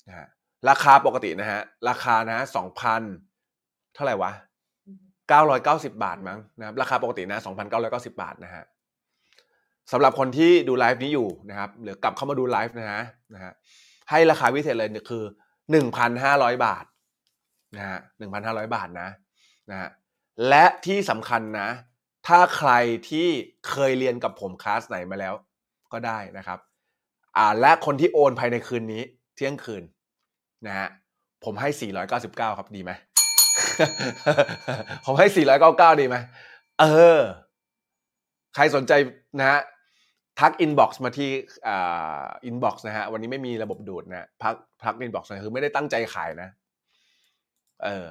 [0.07, 0.27] นะฮะ
[0.69, 3.01] ราคาปกตินะฮะราคานะสองพัน
[3.93, 4.31] เท่าไหร่วะ
[5.29, 8.63] เก้าร้อยเก้าสิบบาทมั้งนะครับราคาปกตินะสองพันเก้าร้อยเก้าสิบบาทนะฮะ
[9.91, 13.03] สำหรับคนที่ดูไลฟ์นี้อยู่นะครับหรือกลับเข้ามาดูไลฟ์นะฮะ
[13.33, 13.51] นะฮะ
[14.09, 15.23] ให้ราคาพิเศษเลยคือ
[15.71, 16.85] หนึ่งพันห้าร้อยบาท
[17.77, 19.09] นะฮะหนึ่งพันห้าร้อยบาทนะ
[19.69, 19.89] นะฮะ
[20.49, 21.69] และที่สำคัญนะ
[22.27, 22.71] ถ้าใคร
[23.09, 23.27] ที่
[23.69, 25.33] เคยเรียนกับผมคลาสไหนมาแล้ว
[25.93, 26.59] ก็ได้นะครับ
[27.37, 29.03] อ่าและคนที่โอนภายในคืนนี้
[29.35, 29.83] เที่ยงคืน
[30.67, 30.87] นะฮะ
[31.43, 31.69] ผมให้
[32.09, 32.91] 499 ครับดีไหม
[35.05, 35.27] ผมให้
[35.63, 36.15] 499 ดีไหม
[36.79, 36.85] เอ
[37.17, 37.19] อ
[38.55, 38.93] ใครสนใจ
[39.39, 39.59] นะฮะ
[40.39, 41.29] ทัก inbox มาที่
[42.45, 46.49] inbox นะฮะวันนี้ไม่มีระบบดูดนะทักทัก inbox คือไม่ได้ตั้งใจขายนะ
[47.83, 48.05] เออ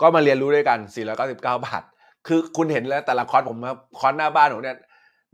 [0.00, 0.78] ก็มาเรียนรู้ด้วยกัน
[1.18, 1.82] 499 บาท
[2.26, 4.78] คือคุณเห็นแล้วแต่ละคอร์สผมครับคอร์สหน้าบ้านผมเนี่ย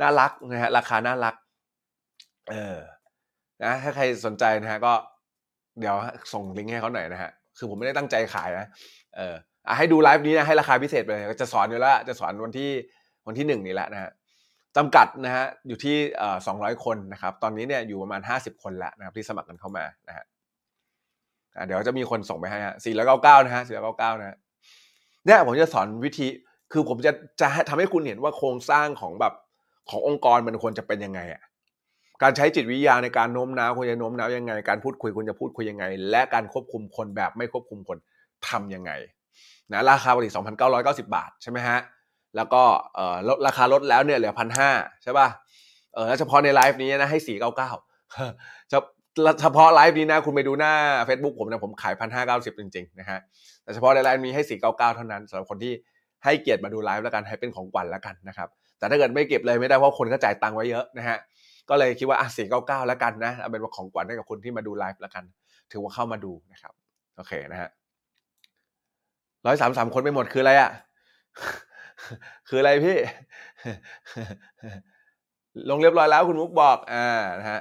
[0.01, 1.35] น่ารักนะฮะราคาน่ารัก
[2.51, 2.77] เออ
[3.63, 4.93] นะถ้าใครสนใจนะฮะก็
[5.81, 5.97] เดี๋ยว
[6.33, 8.67] ส่งลิงก์ให้เขาหน่อยนะฮะคือผมไม่ได้ตั้งใจขายนะ
[9.17, 9.35] เออ
[9.79, 12.71] ให้ดูไลฟ์นี้นะให้ราคาพิเศษไปเลยจะสอนอยู่แล้วจะสอนวันที่
[13.27, 14.11] วันที่หนึ่งนี้แหละนะฮะ
[14.77, 15.97] จำกัดนะฮะอยู่ที่
[16.47, 20.25] สองร้อยคนนะครับตอนนี้เนี่ยอยู่ประมาณห้าสิบคนแล้วนะครับที่สมัครกันเข้ามานะฮะ
[21.67, 24.37] เดี๋ยวจะมีคนส่งไปให้ฮะสี่ร้อยเก้าเก้านะฮะสี่ร้อยเก้าเก้านะฮะ
[25.27, 26.27] เนี่ยผมจะสอนวิธี
[26.73, 29.35] คือผมจะจะทำให้คุณเห็นว่าโครงสร้างของแบบ
[29.91, 31.43] ขององค์กรมันควรจะเป็นยังไงอะ
[32.23, 37.99] การใช้จิตวิทยาในการโน้มน้าวคุณจะโน้มน้าวยังไง การพูดคุยคุณจะพูดคุยยังไง และการควบคุมคนแบบไม่ควบคุมคน
[38.49, 38.93] ทำยังไง
[39.73, 40.31] นะราคาปกติ
[40.73, 41.79] 2,990 บาทใช่ไหมฮะ
[42.37, 42.63] แล้วก็
[42.95, 44.71] เออลดราคาลดแล้วเนี่ยเหลือพันห้า
[45.03, 45.29] ใช่ป่ะ
[45.95, 47.71] เออแล้วเฉพาะในไลฟ์นี้นะให้499เฉเก้า
[49.41, 50.73] เฉพาะไลฟ์นี้นะคุณไปดูหน้า
[51.09, 53.19] Facebook ผมนะผมขายพันห้าเก้าสิบจริงๆนะฮะ
[53.63, 55.73] แต่เฉพาะในไลฟ์นี้ให้499เก้าเก้าเท่านั้นสำหรับคนที่
[56.25, 61.19] ให้เกียรติมาดูไลฟ์แล้วกันให้เป็นของขวัญแล้วกันนะครับแต่ถ้าเกิดไม่เก็บเลยไม่ได้เพราะคนก็จ่ายตังค์ไว้เยอะนะฮะ
[61.69, 65.25] ก็เลยคิดว่าอะสี่เก้าเก้าแล้วกันนะเอาเป็นว่าของขวัญให้กับคนที่มาดูไลฟ์แล้วกัน
[65.73, 66.73] ถือว่าเข้ามาดูนะครับ
[67.17, 67.71] โอเคนะฮะ
[69.47, 70.71] ร้อยสามสามคนไปหมดคืออะไรอะ
[72.49, 72.99] คืออะไรพี่
[75.71, 77.07] ลงเรียบร้อยแล้วคุณมุกบอก อ่า
[77.41, 77.61] นะฮะ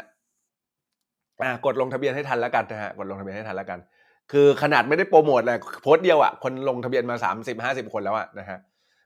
[1.44, 3.80] อ่ากดลงทะเบียนให้ทันแล้วกันนะฮะกดลงทะเบียนให้ทันแล้วกัน
[4.32, 8.60] คือขนาดไม่ได้โปรโมทเลยโพสต์เดียวอะ่ะคนลงทะเบียนมาสามสิบห้าสิบคนแล้วอะนะฮะ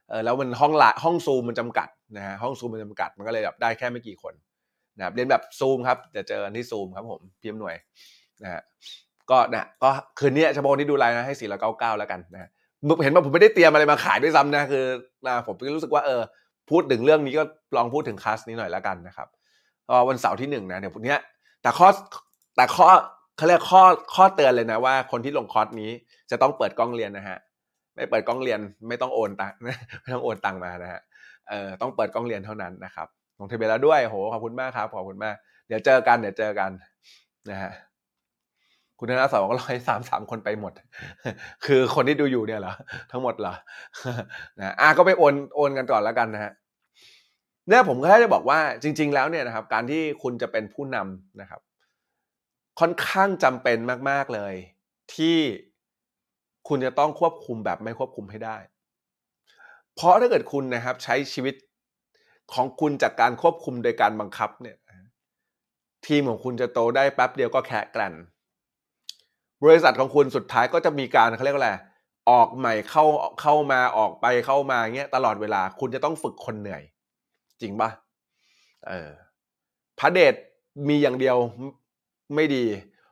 [0.08, 4.34] เออแล้วมันห้องละห้องซูมมันจำกัดนะฮะห้องซูมมันจำกัดมันก็เลยแบบได้แค่ไม่กี่คน
[4.96, 7.76] นะครับเรียนแบบซูมครับจะเจอกันที่ซูมครับผมพิมพ์หน่วย
[8.42, 8.62] นะฮะ
[9.30, 12.50] ก็นะก็คืนนี้เฉพาะคนที่ดูไลน์นะให้สี่ร้อยเก้าเก้าแล้วกันนะฮะ
[13.02, 14.84] เห็นว่าผมไม่ได้เตรียมอะไรมาขายด้วยซ้ำนะคือ
[15.26, 16.20] นะผมก็รู้สึกว่าเออ
[16.70, 17.42] พูดถึงเรื่องนี้ก็
[17.76, 19.28] ลองพูดถึงคลาสนี้หน่อยแล้วกันนะครับ
[20.08, 21.16] วันเสาร์ที่หนึ่งนะเดี๋ยวพรุ่งนี้
[21.62, 21.88] แต่ข้อ
[22.56, 22.88] แต่ข้อ
[23.36, 23.82] เขาเรียกข้อ
[24.14, 25.90] ข้อเตือนเลยนะว่าคนที่ลงคอร์สนี้
[26.30, 27.38] จะต้องเปิดกล้องเรียนนะฮะ
[27.94, 29.52] ไม่เปิดกล้องเรียนไม่ต้องโอนตัง
[30.02, 31.00] ไม่ต้องโอนตังมานะฮะ
[31.48, 33.08] เอ่อต้องเปิดกล้องเรียนเท่านั้นนะครับ
[33.38, 35.34] ลงทะเบียนแล้วด้วยโหขอบคุณมากครับขอบคุณมาก
[35.68, 36.70] เดี๋ยวเจอกันเดี๋ยวเจอกัน
[37.50, 37.72] นะฮะ
[38.98, 40.72] คุณธนาสอนก็ร้อยสามสามคนไปหมด
[41.64, 42.74] คือคนที่ดูอยู่เนี่ยเหรอ
[43.10, 43.54] ทั้งหมดเหรอ
[44.58, 46.52] นะอะก็ไปโอนโอนกันก่อนแล้วกันนะฮะ
[47.68, 51.60] เนี่ยผมก็แค่จะบอกว่าจริง ๆ แล้วเนี่ยนะครับ การที่คุณจะเป็นผู้นำนะครับ
[52.80, 53.78] ค่อนข้างจำเป็น
[54.10, 54.54] มาก ๆเลย
[55.14, 55.38] ที่
[56.68, 58.56] คุณจะต้องควบคุมแบบไม่ควบคุมให้ได้
[59.94, 61.54] เพราะถ้าเกิดคุณนะครับ ใช้ชีวิต
[62.52, 64.76] ของคุณจากการควบคุมโดยการบังคับเนี่ย
[66.06, 68.14] ทีมของคุณจะโตได้แป๊บเดียวก็แค่กลั่น
[69.64, 71.72] บริษัทของคุณสุดท้ายก็จะมีการเขาเรียกว่าอะไร
[72.30, 73.04] ออกใหม่เข้า
[73.40, 76.82] เข้ามาออกไปเข้ามาเงี้ยตลอดเวลาคุณจะต้องฝึกคนเหนื่อย
[77.60, 77.90] จริงปะ
[78.88, 79.10] เออ
[79.98, 80.34] พระเดช
[80.88, 81.36] มีอย่างเดียว
[82.34, 82.64] ไม่ดี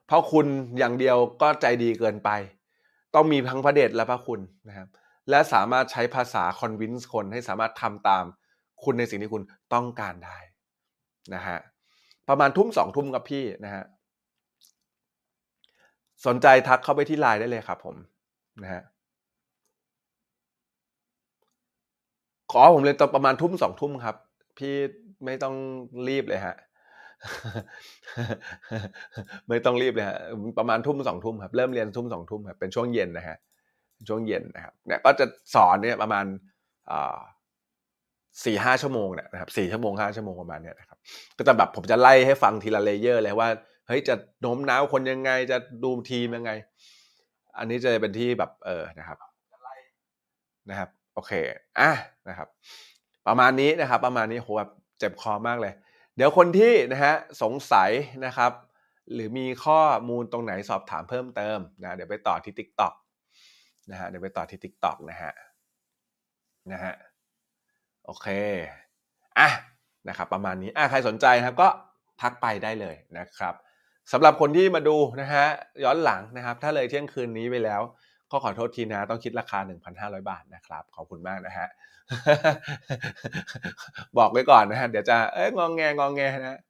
[0.06, 0.46] เพราะคุณ
[0.78, 2.30] อย่างเดียวก็ใจดีเกินไป
[3.14, 4.88] ต้องมีทั้งพระเดชและพระคุณนะครับ
[5.30, 8.24] และสามารถใช้ภาษาคอนวินส์คนให้สามารถทำตาม
[8.84, 9.42] คุณในสิ่งที่คุณ
[9.74, 10.38] ต้องการได้
[11.34, 11.58] นะฮะ
[12.28, 13.84] ประมาณทุ่มสองทุ่มกับพี่นะฮะ
[16.26, 17.96] สนใจทักเข้าไปที่ไลน์ได้เลยครับผม
[18.62, 18.82] นะฮะ
[22.52, 24.16] ขอผมเลยตอนประมาณทุ่มสองทุ่มครับ
[24.58, 24.74] พี่
[25.24, 25.54] ไม่ต้อง
[26.08, 26.56] รีบเลยฮะ
[29.48, 30.18] ไม่ต้องรีบเลยฮะ
[30.58, 33.36] ประมาณทุ่มสองทุ่มครับเริ่มเรียนทุ่มสองทุ่มครับเป็นช่วงเย็นนะฮะ
[34.08, 36.24] ช่วงเย็นนะครับเนี่ยก็จะสอนเนี่ยประมาณ
[38.44, 40.98] สี่ห้าชั่วโมงเนี่ยนะครับสี่ชั่วโมงห้าชั่วโมงประมาณเนี่ยนะครับ
[41.38, 43.48] ก็จะแบบผมจะไล่ให้ฟังทีละเลเยอร์เลยว่า
[43.86, 46.52] เฮ้ยจะโน้มน้าวคนยังไง จะดูทีมยังไง
[47.58, 49.18] อันนี้จะเป็นที่แบบเออนะครับ
[50.70, 51.32] นะครับ โอเค
[51.78, 51.90] อะ
[52.28, 52.48] นะครับ
[53.26, 55.72] ประมาณนี้นะครับ ประมาณนี้โหแบบเจ็บคอมากเลย
[56.16, 57.90] เดี๋ยวคนที่นะฮะสงสัย
[58.26, 58.52] นะครับ
[59.12, 62.92] หรือมีข้อมูลตรงไหนสอบถามเพิ่มเติมนะเดี๋ยวไปต่อที่ TikTok
[63.90, 65.32] นะฮะเดี๋ยวไปต่อที่ TikTok นะฮะ
[66.72, 66.94] นะฮะ
[68.04, 68.28] โอเค
[69.38, 69.48] อะ
[70.08, 71.68] นะครับประมาณนี้อะใครสนใจนะครับก็
[72.20, 73.54] ทักไปได้เลยนะครับ
[74.12, 75.46] สำหรับคนที่มาดูนะฮะ
[75.84, 77.82] ย้อนหลังนะครับ ถ้าเลยเที่ยงคืนนี้ไปแล้ว
[78.30, 79.58] ก็ขอโทษทีนะต้องคิดราคา
[79.94, 81.66] 1,500 บาทนะครับ ขอบคุณมากนะฮะ
[84.18, 86.60] บอกไว้ก่อนนะฮะเดี๋ยวจะเอ้ยงองแงงองแงนะ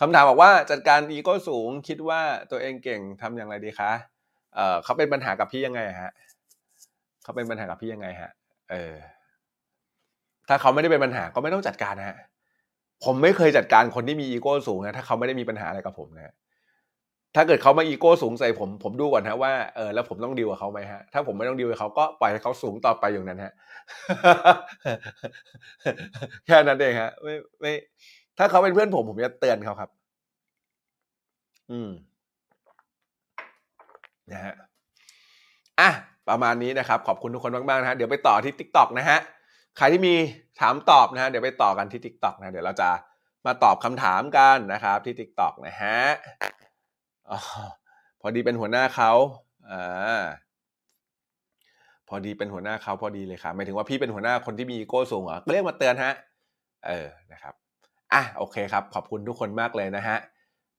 [0.00, 3.92] คำถามบอกว่าจัดการอีโก้สูงคิดว่าตัวเองเก่งทำอย่างไรดีคะ
[4.54, 6.12] เออเขาเป็นปัญหากับพี่ยังไงฮะ
[7.22, 8.30] เขาเป็นปัญหากับพี่ยังไงฮะ
[8.70, 8.94] เออ
[10.48, 12.16] ถ้าเขาไม่ได้เป็นปัญหาก็ไม่ต้องจัดการนะฮะ
[13.04, 16.34] ผมไม่เคยจัดการคนที่มีอีโก้สูงนะถ้าเขาไม่ได้มีปัญหาอะไรกับผมนะ
[17.36, 23.52] ถ้าเกิดเขามาอีโก้สูงใส่ผมผมดูก่อนฮะว่าเออแล้วผมต้องดีลกับเขาไหมฮะถ้าผมไม่ต้องดีลกับเขาก็ปล่อยให้เขาสูงต่อไปอย่างนั้นฮะ
[26.46, 27.72] แค่นั้นเองฮะไม่ไม่
[28.38, 29.90] ถ้าเขาเป็นเพื่อนผมผมจะเตือนเขาครับ
[31.70, 31.90] อืม
[34.32, 34.54] นะฮะ
[35.80, 35.90] อะ
[36.28, 39.18] ประมาณนี้นะครับ ขอบคุณทุกคนมากๆนะฮะเดี๋ยวไปต่อที่ Tik t o อกนะฮะ
[39.76, 40.14] ใครที่มี
[40.60, 42.90] ถามตอบนะฮะเดี๋ยวไปต่อกันที่ Tik t o อกนะเดี๋ยวเราจะ
[43.46, 45.98] มาตอบคำถามกันนะครับ ที่ Tik t o อกนะฮะ
[47.30, 47.32] อ
[48.20, 49.12] พอดีเป็นหัวหน้าเขา
[49.70, 50.22] อ่า
[52.08, 56.12] พอดีเป็นหัวหน้าเขาพอดีเลยครับหมายถึงว่าพี่เป็นหัวหน้าคนที่มีอีโก้สูงเหรอเรียกมาเตือนฮะ
[56.86, 57.54] เออนะครับ
[58.12, 60.18] อะโอเคครับ ขอบคุณทุกคนมากเลยนะฮะ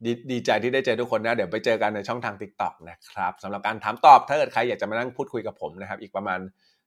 [0.05, 6.39] ดดีใจที่ได้เจอทุกคนนะ เดี๋ยวไปเจอกันในช่องทาง Tik t o อกนะครับสำหรับการถามตอบถ้าเกิดใครอยากจะมานั่งพูดคุยกับผมนะครับ อีกประมาณ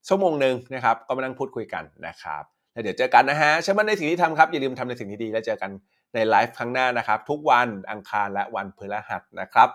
[0.09, 5.71] ชั่วโมงหนึ่งนะครับก็มานั่งพูดคุยกันนะครับแล้วเดี๋ยวเจอกันนะฮะเชื่อมั่นในสิ่งที่ทำครับอย่าลืมทำในสิ่งที่ดี แล้วเจอกัน
[6.15, 9.69] ในไลฟ์ครั้งหน้านะครับ ทุกวันอังคารและวันพฤหัสนะครับ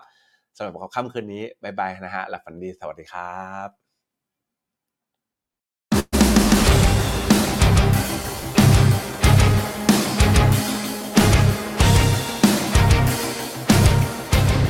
[0.56, 3.81] สำหรับค่ำคืนนี้บายบายนะฮะหลับฝันดีสวัสดีครับ